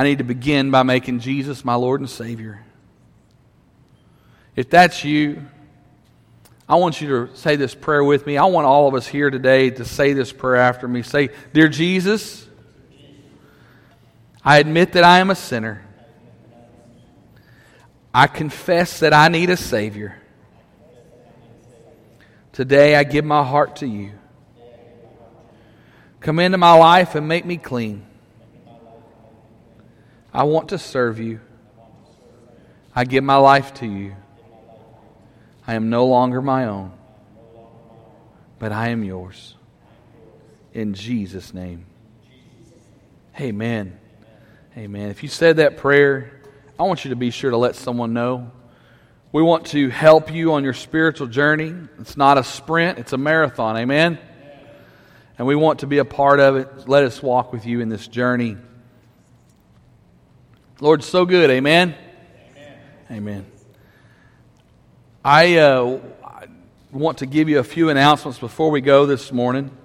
I 0.01 0.03
need 0.03 0.17
to 0.17 0.25
begin 0.25 0.71
by 0.71 0.83
making 0.83 1.21
Jesus 1.21 1.63
my 1.63 1.75
Lord 1.75 2.01
and 2.01 2.09
Savior. 2.09 2.65
If 4.57 4.71
that's 4.71 5.05
you, 5.05 5.43
I 6.67 6.77
want 6.77 7.03
you 7.03 7.09
to 7.27 7.37
say 7.37 7.57
this 7.57 7.75
prayer 7.75 8.03
with 8.03 8.25
me. 8.25 8.39
I 8.39 8.47
want 8.47 8.67
all 8.67 8.89
of 8.89 8.95
us 8.95 9.07
here 9.07 9.29
today 9.29 9.69
to 9.69 9.85
say 9.85 10.15
this 10.15 10.33
prayer 10.33 10.57
after 10.57 10.89
me. 10.89 11.03
Say, 11.03 11.29
Dear 11.53 11.69
Jesus, 11.69 12.49
I 14.43 14.59
admit 14.59 14.93
that 14.93 15.05
I 15.05 15.19
am 15.19 15.29
a 15.29 15.35
sinner. 15.35 15.85
I 18.15 18.27
confess 18.27 19.01
that 19.01 19.13
I 19.13 19.29
need 19.29 19.51
a 19.51 19.57
Savior. 19.59 20.17
Today 22.53 22.97
I 22.97 23.05
give 23.05 23.27
my 23.27 23.45
heart 23.45 23.77
to 23.77 23.87
you. 23.87 24.13
Come 26.21 26.39
into 26.39 26.57
my 26.57 26.73
life 26.73 27.15
and 27.17 27.29
make 27.29 27.45
me 27.45 27.59
clean. 27.59 28.07
I 30.33 30.45
want 30.45 30.71
to 30.71 30.79
serve 30.79 31.19
you. 31.19 31.41
I 32.95 33.05
give 33.05 33.25
my 33.25 33.37
life 33.37 33.75
to 33.75 33.87
you. 33.87 34.15
I 35.67 35.75
am 35.75 35.91
no 35.91 36.07
longer 36.07 36.43
my 36.43 36.67
own, 36.67 36.93
but 38.59 38.73
I 38.73 38.89
am 38.89 39.05
yours. 39.05 39.55
In 40.73 40.95
Jesus' 40.95 41.55
name. 41.55 41.87
Amen. 43.39 43.99
Amen. 44.77 45.11
If 45.11 45.23
you 45.23 45.29
said 45.29 45.57
that 45.57 45.77
prayer, 45.77 46.41
I 46.79 46.85
want 46.85 47.05
you 47.05 47.11
to 47.11 47.17
be 47.17 47.31
sure 47.31 47.51
to 47.51 47.57
let 47.57 47.75
someone 47.77 48.13
know. 48.13 48.51
We 49.33 49.43
want 49.43 49.67
to 49.67 49.89
help 49.91 50.33
you 50.33 50.55
on 50.55 50.65
your 50.65 50.73
spiritual 50.73 51.29
journey. 51.29 51.75
It's 52.01 52.17
not 52.17 52.39
a 52.39 52.45
sprint, 52.45 52.99
it's 52.99 53.13
a 53.13 53.19
marathon. 53.19 53.77
Amen. 53.77 54.19
And 55.39 55.47
we 55.47 55.55
want 55.55 55.81
to 55.81 55.87
be 55.87 55.99
a 55.99 56.05
part 56.05 56.41
of 56.41 56.57
it. 56.57 56.89
Let 56.89 57.05
us 57.05 57.23
walk 57.23 57.53
with 57.53 57.65
you 57.65 57.81
in 57.81 57.89
this 57.89 58.07
journey. 58.07 58.57
Lord, 60.83 61.05
so 61.05 61.27
good. 61.27 61.51
Amen. 61.51 61.95
Amen. 62.57 62.79
Amen. 63.11 63.47
I 65.23 65.59
uh, 65.59 66.01
want 66.91 67.19
to 67.19 67.27
give 67.27 67.51
you 67.51 67.59
a 67.59 67.65
few 67.65 67.91
announcements 67.91 68.39
before 68.39 68.71
we 68.71 68.81
go 68.81 69.05
this 69.05 69.31
morning. 69.31 69.77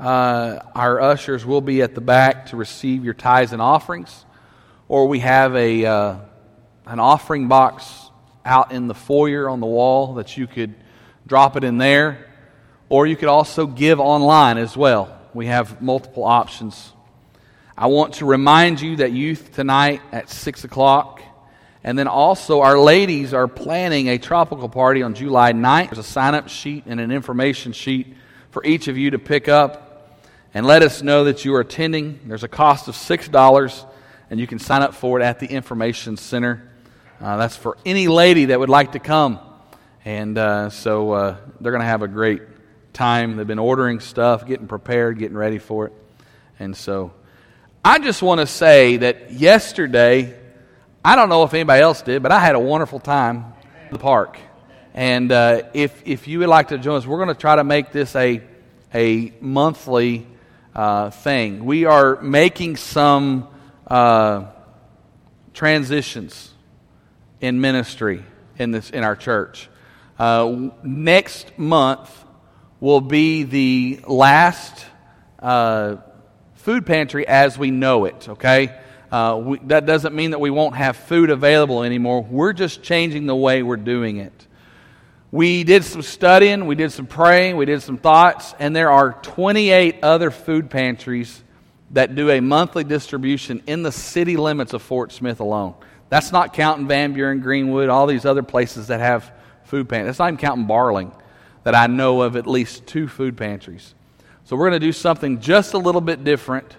Uh, 0.00 0.58
our 0.74 1.00
ushers 1.00 1.46
will 1.46 1.60
be 1.60 1.82
at 1.82 1.94
the 1.94 2.00
back 2.00 2.46
to 2.46 2.56
receive 2.56 3.04
your 3.04 3.14
tithes 3.14 3.52
and 3.52 3.62
offerings, 3.62 4.24
or 4.88 5.06
we 5.06 5.20
have 5.20 5.54
a 5.54 5.86
uh, 5.86 6.16
an 6.86 6.98
offering 6.98 7.46
box 7.46 8.10
out 8.44 8.72
in 8.72 8.88
the 8.88 8.94
foyer 8.94 9.48
on 9.48 9.60
the 9.60 9.66
wall 9.66 10.14
that 10.14 10.36
you 10.36 10.48
could 10.48 10.74
drop 11.28 11.56
it 11.56 11.62
in 11.62 11.78
there, 11.78 12.26
or 12.88 13.06
you 13.06 13.14
could 13.14 13.28
also 13.28 13.68
give 13.68 14.00
online 14.00 14.58
as 14.58 14.76
well. 14.76 15.16
We 15.32 15.46
have 15.46 15.80
multiple 15.80 16.24
options. 16.24 16.92
I 17.80 17.86
want 17.86 18.14
to 18.14 18.26
remind 18.26 18.80
you 18.80 18.96
that 18.96 19.12
youth 19.12 19.52
tonight 19.54 20.02
at 20.10 20.28
6 20.30 20.64
o'clock. 20.64 21.22
And 21.84 21.96
then 21.96 22.08
also, 22.08 22.60
our 22.60 22.76
ladies 22.76 23.32
are 23.32 23.46
planning 23.46 24.08
a 24.08 24.18
tropical 24.18 24.68
party 24.68 25.04
on 25.04 25.14
July 25.14 25.52
9th. 25.52 25.90
There's 25.90 25.98
a 25.98 26.02
sign 26.02 26.34
up 26.34 26.48
sheet 26.48 26.86
and 26.86 26.98
an 26.98 27.12
information 27.12 27.70
sheet 27.72 28.16
for 28.50 28.64
each 28.64 28.88
of 28.88 28.98
you 28.98 29.12
to 29.12 29.20
pick 29.20 29.46
up 29.46 30.18
and 30.52 30.66
let 30.66 30.82
us 30.82 31.02
know 31.02 31.22
that 31.22 31.44
you 31.44 31.54
are 31.54 31.60
attending. 31.60 32.18
There's 32.26 32.42
a 32.42 32.48
cost 32.48 32.88
of 32.88 32.96
$6, 32.96 33.86
and 34.28 34.40
you 34.40 34.48
can 34.48 34.58
sign 34.58 34.82
up 34.82 34.92
for 34.92 35.20
it 35.20 35.22
at 35.22 35.38
the 35.38 35.46
Information 35.46 36.16
Center. 36.16 36.68
Uh, 37.20 37.36
that's 37.36 37.54
for 37.54 37.78
any 37.86 38.08
lady 38.08 38.46
that 38.46 38.58
would 38.58 38.70
like 38.70 38.90
to 38.92 38.98
come. 38.98 39.38
And 40.04 40.36
uh, 40.36 40.70
so 40.70 41.12
uh, 41.12 41.36
they're 41.60 41.70
going 41.70 41.82
to 41.82 41.86
have 41.86 42.02
a 42.02 42.08
great 42.08 42.42
time. 42.92 43.36
They've 43.36 43.46
been 43.46 43.60
ordering 43.60 44.00
stuff, 44.00 44.44
getting 44.48 44.66
prepared, 44.66 45.20
getting 45.20 45.36
ready 45.36 45.58
for 45.58 45.86
it. 45.86 45.92
And 46.58 46.76
so 46.76 47.12
I 47.88 47.98
just 47.98 48.20
want 48.20 48.42
to 48.42 48.46
say 48.46 48.98
that 48.98 49.32
yesterday, 49.32 50.38
I 51.02 51.16
don't 51.16 51.30
know 51.30 51.44
if 51.44 51.54
anybody 51.54 51.80
else 51.80 52.02
did, 52.02 52.22
but 52.22 52.30
I 52.30 52.38
had 52.38 52.54
a 52.54 52.60
wonderful 52.60 53.00
time 53.00 53.54
at 53.86 53.90
the 53.90 53.98
park. 53.98 54.38
And 54.92 55.32
uh, 55.32 55.62
if, 55.72 56.02
if 56.04 56.28
you 56.28 56.40
would 56.40 56.50
like 56.50 56.68
to 56.68 56.76
join 56.76 56.96
us, 56.96 57.06
we're 57.06 57.16
going 57.16 57.34
to 57.34 57.34
try 57.34 57.56
to 57.56 57.64
make 57.64 57.90
this 57.90 58.14
a, 58.14 58.42
a 58.92 59.32
monthly 59.40 60.26
uh, 60.74 61.08
thing. 61.08 61.64
We 61.64 61.86
are 61.86 62.20
making 62.20 62.76
some 62.76 63.48
uh, 63.86 64.48
transitions 65.54 66.52
in 67.40 67.58
ministry 67.58 68.22
in, 68.58 68.70
this, 68.70 68.90
in 68.90 69.02
our 69.02 69.16
church. 69.16 69.70
Uh, 70.18 70.72
next 70.82 71.58
month 71.58 72.14
will 72.80 73.00
be 73.00 73.44
the 73.44 74.00
last 74.06 74.84
uh, 75.38 75.96
food 76.68 76.84
pantry 76.84 77.26
as 77.26 77.56
we 77.56 77.70
know 77.70 78.04
it, 78.04 78.28
okay? 78.28 78.78
Uh, 79.10 79.40
we, 79.42 79.58
that 79.60 79.86
doesn't 79.86 80.14
mean 80.14 80.32
that 80.32 80.38
we 80.38 80.50
won't 80.50 80.76
have 80.76 80.98
food 80.98 81.30
available 81.30 81.82
anymore. 81.82 82.22
We're 82.22 82.52
just 82.52 82.82
changing 82.82 83.24
the 83.24 83.34
way 83.34 83.62
we're 83.62 83.78
doing 83.78 84.18
it. 84.18 84.46
We 85.30 85.64
did 85.64 85.82
some 85.82 86.02
studying, 86.02 86.66
we 86.66 86.74
did 86.74 86.92
some 86.92 87.06
praying, 87.06 87.56
we 87.56 87.64
did 87.64 87.80
some 87.80 87.96
thoughts, 87.96 88.54
and 88.58 88.76
there 88.76 88.90
are 88.90 89.14
28 89.14 90.00
other 90.02 90.30
food 90.30 90.68
pantries 90.68 91.42
that 91.92 92.14
do 92.14 92.28
a 92.28 92.40
monthly 92.40 92.84
distribution 92.84 93.62
in 93.66 93.82
the 93.82 93.90
city 93.90 94.36
limits 94.36 94.74
of 94.74 94.82
Fort 94.82 95.10
Smith 95.10 95.40
alone. 95.40 95.74
That's 96.10 96.32
not 96.32 96.52
counting 96.52 96.86
Van 96.86 97.14
Buren, 97.14 97.40
Greenwood, 97.40 97.88
all 97.88 98.06
these 98.06 98.26
other 98.26 98.42
places 98.42 98.88
that 98.88 99.00
have 99.00 99.32
food 99.64 99.88
pantries. 99.88 100.08
That's 100.08 100.18
not 100.18 100.28
even 100.28 100.36
counting 100.36 100.66
Barling, 100.66 101.18
that 101.62 101.74
I 101.74 101.86
know 101.86 102.20
of 102.20 102.36
at 102.36 102.46
least 102.46 102.86
two 102.86 103.08
food 103.08 103.38
pantries. 103.38 103.94
So 104.48 104.56
we're 104.56 104.70
going 104.70 104.80
to 104.80 104.86
do 104.86 104.92
something 104.92 105.40
just 105.40 105.74
a 105.74 105.78
little 105.78 106.00
bit 106.00 106.24
different. 106.24 106.74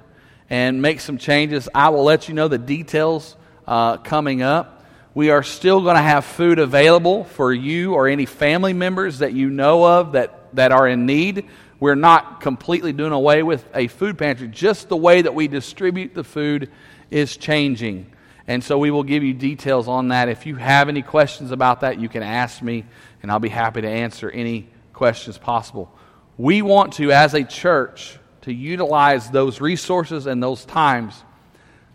and 0.50 0.82
make 0.82 1.00
some 1.00 1.20
changes. 1.20 1.70
I 1.76 1.90
will 1.90 2.04
let 2.04 2.28
you 2.28 2.34
know 2.34 2.48
the 2.48 2.58
details 2.58 3.38
uh, 3.68 3.98
coming 3.98 4.42
up. 4.42 4.84
We 5.14 5.30
are 5.30 5.44
still 5.44 5.82
going 5.82 5.96
to 5.96 6.02
have 6.02 6.26
food 6.26 6.58
available 6.58 7.26
for 7.26 7.54
you 7.54 7.94
or 7.94 8.08
any 8.08 8.26
family 8.26 8.74
members 8.74 9.20
that 9.20 9.34
you 9.34 9.52
know 9.52 9.86
of 9.86 10.14
that, 10.14 10.56
that 10.56 10.72
are 10.72 10.88
in 10.88 11.06
need. 11.06 11.48
We're 11.80 11.94
not 11.94 12.42
completely 12.42 12.92
doing 12.92 13.12
away 13.12 13.44
with 13.44 13.64
a 13.76 13.86
food 13.86 14.18
pantry, 14.18 14.48
just 14.48 14.90
the 14.90 14.98
way 14.98 15.22
that 15.22 15.36
we 15.36 15.48
distribute 15.48 16.16
the 16.16 16.24
food 16.24 16.72
is 17.12 17.38
changing. 17.38 18.12
And 18.48 18.64
so 18.64 18.80
we 18.80 18.90
will 18.90 19.04
give 19.04 19.22
you 19.22 19.36
details 19.36 19.88
on 19.88 20.08
that. 20.08 20.30
If 20.30 20.48
you 20.48 20.56
have 20.56 20.90
any 20.90 21.04
questions 21.04 21.52
about 21.52 21.82
that, 21.82 22.00
you 22.00 22.10
can 22.10 22.24
ask 22.24 22.64
me, 22.64 22.86
and 23.22 23.32
I'll 23.32 23.38
be 23.38 23.50
happy 23.50 23.82
to 23.82 23.88
answer 23.88 24.32
any 24.32 24.70
questions 24.92 25.38
possible. 25.38 25.96
We 26.40 26.62
want 26.62 26.94
to, 26.94 27.12
as 27.12 27.34
a 27.34 27.44
church, 27.44 28.18
to 28.44 28.54
utilize 28.54 29.30
those 29.30 29.60
resources 29.60 30.26
and 30.26 30.42
those 30.42 30.64
times 30.64 31.22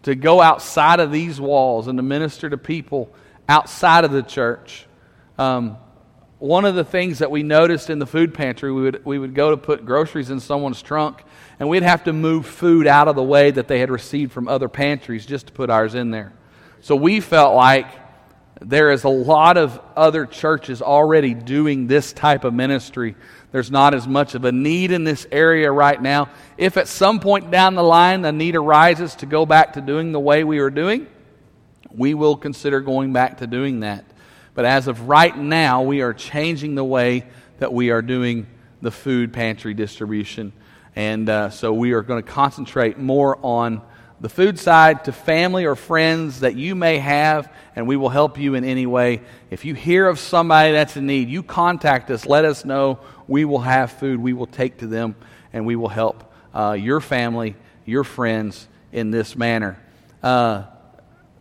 to 0.02 0.14
go 0.14 0.42
outside 0.42 1.00
of 1.00 1.10
these 1.10 1.40
walls 1.40 1.88
and 1.88 1.98
to 1.98 2.02
minister 2.02 2.50
to 2.50 2.58
people 2.58 3.10
outside 3.48 4.04
of 4.04 4.10
the 4.10 4.22
church. 4.22 4.86
Um, 5.38 5.78
one 6.40 6.66
of 6.66 6.74
the 6.74 6.84
things 6.84 7.20
that 7.20 7.30
we 7.30 7.42
noticed 7.42 7.88
in 7.88 7.98
the 7.98 8.06
food 8.06 8.34
pantry, 8.34 8.70
we 8.70 8.82
would, 8.82 9.06
we 9.06 9.18
would 9.18 9.34
go 9.34 9.50
to 9.50 9.56
put 9.56 9.86
groceries 9.86 10.28
in 10.28 10.40
someone's 10.40 10.82
trunk, 10.82 11.22
and 11.58 11.66
we'd 11.70 11.82
have 11.82 12.04
to 12.04 12.12
move 12.12 12.44
food 12.44 12.86
out 12.86 13.08
of 13.08 13.16
the 13.16 13.22
way 13.22 13.50
that 13.50 13.66
they 13.66 13.78
had 13.78 13.90
received 13.90 14.30
from 14.30 14.46
other 14.46 14.68
pantries 14.68 15.24
just 15.24 15.46
to 15.46 15.54
put 15.54 15.70
ours 15.70 15.94
in 15.94 16.10
there. 16.10 16.34
So 16.82 16.96
we 16.96 17.20
felt 17.20 17.54
like 17.54 17.86
there 18.60 18.90
is 18.90 19.04
a 19.04 19.08
lot 19.08 19.56
of 19.56 19.80
other 19.96 20.26
churches 20.26 20.82
already 20.82 21.32
doing 21.32 21.86
this 21.86 22.12
type 22.12 22.44
of 22.44 22.52
ministry 22.52 23.16
there's 23.54 23.70
not 23.70 23.94
as 23.94 24.08
much 24.08 24.34
of 24.34 24.44
a 24.44 24.50
need 24.50 24.90
in 24.90 25.04
this 25.04 25.28
area 25.30 25.70
right 25.70 26.02
now. 26.02 26.28
If 26.58 26.76
at 26.76 26.88
some 26.88 27.20
point 27.20 27.52
down 27.52 27.76
the 27.76 27.84
line 27.84 28.22
the 28.22 28.32
need 28.32 28.56
arises 28.56 29.14
to 29.14 29.26
go 29.26 29.46
back 29.46 29.74
to 29.74 29.80
doing 29.80 30.10
the 30.10 30.18
way 30.18 30.42
we 30.42 30.60
were 30.60 30.72
doing, 30.72 31.06
we 31.92 32.14
will 32.14 32.36
consider 32.36 32.80
going 32.80 33.12
back 33.12 33.38
to 33.38 33.46
doing 33.46 33.78
that. 33.80 34.04
But 34.54 34.64
as 34.64 34.88
of 34.88 35.08
right 35.08 35.38
now, 35.38 35.82
we 35.82 36.02
are 36.02 36.12
changing 36.12 36.74
the 36.74 36.82
way 36.82 37.26
that 37.60 37.72
we 37.72 37.90
are 37.90 38.02
doing 38.02 38.48
the 38.82 38.90
food 38.90 39.32
pantry 39.32 39.72
distribution. 39.72 40.52
And 40.96 41.28
uh, 41.28 41.50
so 41.50 41.72
we 41.72 41.92
are 41.92 42.02
going 42.02 42.24
to 42.24 42.28
concentrate 42.28 42.98
more 42.98 43.38
on 43.40 43.82
the 44.24 44.30
food 44.30 44.58
side 44.58 45.04
to 45.04 45.12
family 45.12 45.66
or 45.66 45.76
friends 45.76 46.40
that 46.40 46.56
you 46.56 46.74
may 46.74 46.96
have, 46.96 47.52
and 47.76 47.86
we 47.86 47.94
will 47.94 48.08
help 48.08 48.38
you 48.38 48.54
in 48.54 48.64
any 48.64 48.86
way. 48.86 49.20
If 49.50 49.66
you 49.66 49.74
hear 49.74 50.08
of 50.08 50.18
somebody 50.18 50.72
that's 50.72 50.96
in 50.96 51.04
need, 51.04 51.28
you 51.28 51.42
contact 51.42 52.10
us, 52.10 52.24
let 52.24 52.46
us 52.46 52.64
know. 52.64 53.00
We 53.28 53.44
will 53.44 53.58
have 53.58 53.92
food, 53.92 54.18
we 54.18 54.32
will 54.32 54.46
take 54.46 54.78
to 54.78 54.86
them, 54.86 55.14
and 55.52 55.66
we 55.66 55.76
will 55.76 55.90
help 55.90 56.32
uh, 56.54 56.72
your 56.72 57.02
family, 57.02 57.54
your 57.84 58.02
friends 58.02 58.66
in 58.92 59.10
this 59.10 59.36
manner. 59.36 59.78
Uh, 60.22 60.62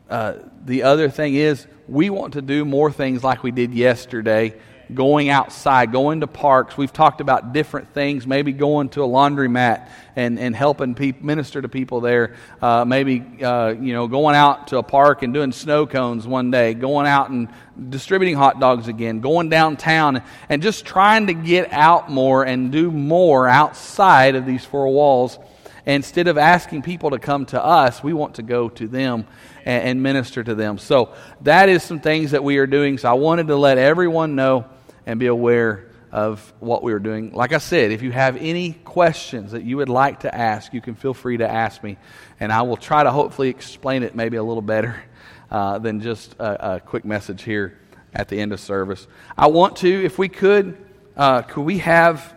uh, 0.09 0.34
the 0.65 0.84
other 0.84 1.07
thing 1.09 1.36
is, 1.36 1.65
we 1.88 2.09
want 2.09 2.34
to 2.34 2.41
do 2.41 2.65
more 2.65 2.91
things 2.91 3.23
like 3.23 3.43
we 3.43 3.51
did 3.51 3.73
yesterday 3.73 4.55
going 4.93 5.29
outside, 5.29 5.91
going 5.91 6.21
to 6.21 6.27
parks. 6.27 6.77
We've 6.77 6.91
talked 6.91 7.21
about 7.21 7.53
different 7.53 7.93
things, 7.93 8.25
maybe 8.25 8.51
going 8.51 8.89
to 8.89 9.03
a 9.03 9.07
laundromat 9.07 9.89
and, 10.15 10.39
and 10.39 10.55
helping 10.55 10.95
people, 10.95 11.25
minister 11.25 11.61
to 11.61 11.69
people 11.69 12.01
there. 12.01 12.36
Uh, 12.61 12.86
maybe, 12.86 13.23
uh, 13.43 13.69
you 13.69 13.93
know, 13.93 14.07
going 14.07 14.36
out 14.36 14.67
to 14.67 14.77
a 14.77 14.84
park 14.84 15.23
and 15.23 15.34
doing 15.34 15.51
snow 15.51 15.86
cones 15.86 16.27
one 16.27 16.51
day, 16.51 16.73
going 16.73 17.07
out 17.07 17.29
and 17.29 17.49
distributing 17.89 18.36
hot 18.36 18.59
dogs 18.59 18.88
again, 18.88 19.19
going 19.19 19.49
downtown, 19.49 20.21
and 20.49 20.61
just 20.61 20.86
trying 20.86 21.27
to 21.27 21.34
get 21.34 21.71
out 21.71 22.11
more 22.11 22.43
and 22.43 22.71
do 22.71 22.91
more 22.91 23.47
outside 23.47 24.36
of 24.36 24.45
these 24.45 24.65
four 24.65 24.88
walls. 24.89 25.39
Instead 25.86 26.27
of 26.27 26.38
asking 26.38 26.81
people 26.81 27.09
to 27.09 27.19
come 27.19 27.45
to 27.45 27.61
us, 27.61 28.01
we 28.01 28.13
want 28.13 28.36
to 28.36 28.41
go 28.41 28.69
to 28.69 28.88
them 28.88 29.27
and, 29.66 29.84
and 29.84 30.03
minister 30.03 30.43
to 30.43 30.55
them. 30.55 30.78
So 30.78 31.14
that 31.41 31.70
is 31.70 31.84
some 31.84 31.99
things 31.99 32.32
that 32.32 32.43
we 32.43 32.57
are 32.57 32.68
doing. 32.68 32.97
So 32.97 33.09
I 33.09 33.14
wanted 33.14 33.47
to 33.47 33.55
let 33.55 33.78
everyone 33.78 34.36
know 34.36 34.66
and 35.05 35.20
be 35.20 35.28
aware 35.28 35.89
of 36.14 36.53
what 36.59 36.84
we 36.84 36.93
are 36.93 36.99
doing. 36.99 37.32
Like 37.34 37.53
I 37.53 37.57
said, 37.57 37.91
if 37.91 38.03
you 38.03 38.11
have 38.11 38.38
any 38.38 38.74
questions 38.74 39.53
that 39.53 39.64
you 39.64 39.78
would 39.78 39.89
like 39.89 40.20
to 40.20 40.34
ask, 40.34 40.72
you 40.72 40.80
can 40.80 40.93
feel 40.93 41.16
free 41.16 41.38
to 41.38 41.49
ask 41.49 41.84
me, 41.84 41.97
and 42.39 42.51
I 42.53 42.61
will 42.61 42.78
try 42.78 43.01
to 43.01 43.09
hopefully 43.09 43.49
explain 43.49 44.03
it 44.03 44.14
maybe 44.14 44.38
a 44.38 44.43
little 44.43 44.61
better 44.61 45.03
uh, 45.49 45.80
than 45.80 46.01
just 46.01 46.34
a, 46.34 46.76
a, 46.76 46.80
quick 46.80 47.03
message 47.03 47.41
here 47.41 47.80
at 48.14 48.30
the 48.30 48.39
end 48.39 48.53
of 48.53 48.59
service. 48.59 49.07
I 49.36 49.47
want 49.47 49.78
to, 49.78 50.05
if 50.05 50.20
we 50.20 50.30
could, 50.30 50.78
uh, 51.18 51.41
could 51.41 51.64
we 51.64 51.80
have 51.80 52.36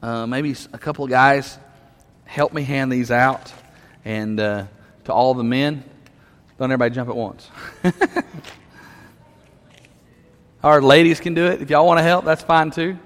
uh, 0.00 0.26
maybe 0.26 0.54
a 0.72 0.78
couple 0.78 1.04
of 1.04 1.10
guys 1.10 1.58
help 2.24 2.54
me 2.54 2.62
hand 2.62 2.90
these 2.90 3.10
out 3.10 3.52
and 4.04 4.40
uh, 4.40 4.66
to 5.04 5.12
all 5.12 5.34
the 5.34 5.44
men? 5.44 5.84
Don't 6.58 6.70
everybody 6.72 6.94
jump 6.94 7.10
at 7.10 7.16
once. 7.16 7.50
Our 10.62 10.80
ladies 10.80 11.20
can 11.20 11.34
do 11.34 11.46
it. 11.46 11.60
If 11.60 11.70
y'all 11.70 11.86
want 11.86 11.98
to 11.98 12.02
help, 12.02 12.24
that's 12.24 12.42
fine 12.42 12.70
too. 12.70 12.98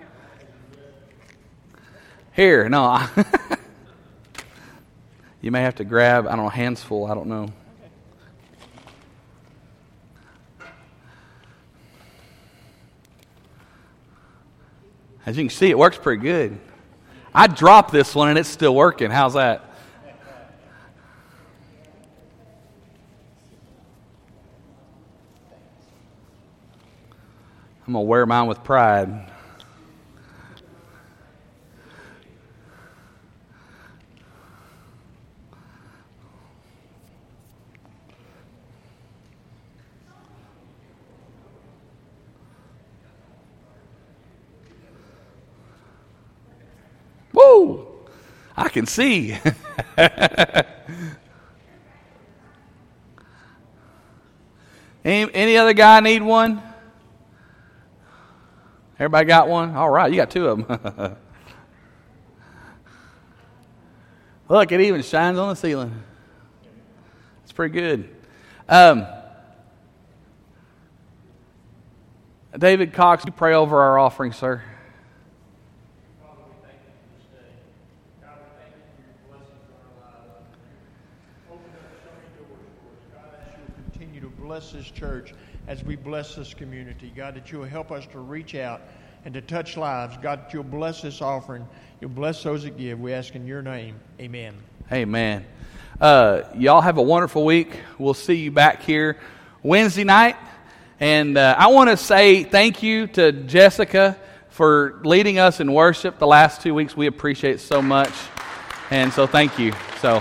Here, 2.32 2.68
no. 2.68 3.06
you 5.40 5.50
may 5.50 5.62
have 5.62 5.74
to 5.76 5.84
grab, 5.84 6.26
I 6.26 6.36
don't 6.36 6.44
know, 6.44 6.48
hands 6.48 6.82
full. 6.82 7.06
I 7.06 7.14
don't 7.14 7.26
know. 7.26 7.52
As 15.26 15.36
you 15.36 15.44
can 15.44 15.50
see, 15.50 15.70
it 15.70 15.78
works 15.78 15.98
pretty 15.98 16.22
good. 16.22 16.58
I 17.34 17.46
dropped 17.46 17.92
this 17.92 18.14
one 18.14 18.28
and 18.28 18.38
it's 18.38 18.48
still 18.48 18.74
working. 18.74 19.10
How's 19.10 19.34
that? 19.34 19.69
I'm 27.90 27.94
going 27.94 28.04
to 28.04 28.08
wear 28.08 28.24
mine 28.24 28.46
with 28.46 28.62
pride. 28.62 29.28
Woo! 47.32 47.88
I 48.56 48.68
can 48.68 48.86
see. 48.86 49.32
any, 55.04 55.34
any 55.34 55.56
other 55.56 55.72
guy 55.72 55.98
need 55.98 56.22
one? 56.22 56.69
Everybody 59.00 59.26
got 59.28 59.48
one? 59.48 59.74
All 59.74 59.88
right, 59.88 60.10
you 60.10 60.18
got 60.18 60.30
two 60.30 60.46
of 60.46 60.68
them. 60.68 61.16
Look, 64.50 64.72
it 64.72 64.80
even 64.82 65.00
shines 65.02 65.38
on 65.38 65.48
the 65.48 65.54
ceiling. 65.56 66.02
It's 67.42 67.52
pretty 67.52 67.72
good. 67.72 68.14
Um, 68.68 69.06
David 72.58 72.92
Cox, 72.92 73.24
you 73.24 73.32
pray 73.32 73.54
over 73.54 73.80
our 73.80 73.98
offering, 73.98 74.34
sir. 74.34 74.62
Bless 84.38 84.72
this 84.72 84.90
church 84.90 85.32
as 85.70 85.84
we 85.84 85.94
bless 85.94 86.34
this 86.34 86.52
community. 86.52 87.12
God, 87.14 87.36
that 87.36 87.52
you'll 87.52 87.62
help 87.62 87.92
us 87.92 88.04
to 88.06 88.18
reach 88.18 88.56
out 88.56 88.80
and 89.24 89.32
to 89.34 89.40
touch 89.40 89.76
lives. 89.76 90.16
God, 90.20 90.40
that 90.40 90.52
you'll 90.52 90.64
bless 90.64 91.02
this 91.02 91.22
offering. 91.22 91.64
You'll 92.00 92.10
bless 92.10 92.42
those 92.42 92.64
that 92.64 92.76
give. 92.76 92.98
We 92.98 93.12
ask 93.12 93.36
in 93.36 93.46
your 93.46 93.62
name. 93.62 93.94
Amen. 94.18 94.56
Amen. 94.90 95.46
Uh, 96.00 96.42
y'all 96.56 96.80
have 96.80 96.98
a 96.98 97.02
wonderful 97.02 97.44
week. 97.44 97.78
We'll 97.98 98.14
see 98.14 98.34
you 98.34 98.50
back 98.50 98.82
here 98.82 99.16
Wednesday 99.62 100.02
night. 100.02 100.34
And 100.98 101.38
uh, 101.38 101.54
I 101.56 101.68
want 101.68 101.88
to 101.88 101.96
say 101.96 102.42
thank 102.42 102.82
you 102.82 103.06
to 103.06 103.30
Jessica 103.30 104.18
for 104.48 105.00
leading 105.04 105.38
us 105.38 105.60
in 105.60 105.72
worship 105.72 106.18
the 106.18 106.26
last 106.26 106.62
two 106.62 106.74
weeks. 106.74 106.96
We 106.96 107.06
appreciate 107.06 107.60
so 107.60 107.80
much. 107.80 108.12
And 108.90 109.12
so 109.12 109.28
thank 109.28 109.56
you. 109.56 109.72
So. 110.00 110.20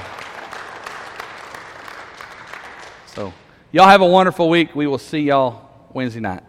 So, 3.07 3.33
y'all 3.71 3.87
have 3.87 4.01
a 4.01 4.05
wonderful 4.05 4.49
week. 4.49 4.75
We 4.75 4.87
will 4.87 4.97
see 4.97 5.19
y'all 5.19 5.69
Wednesday 5.93 6.19
night. 6.19 6.43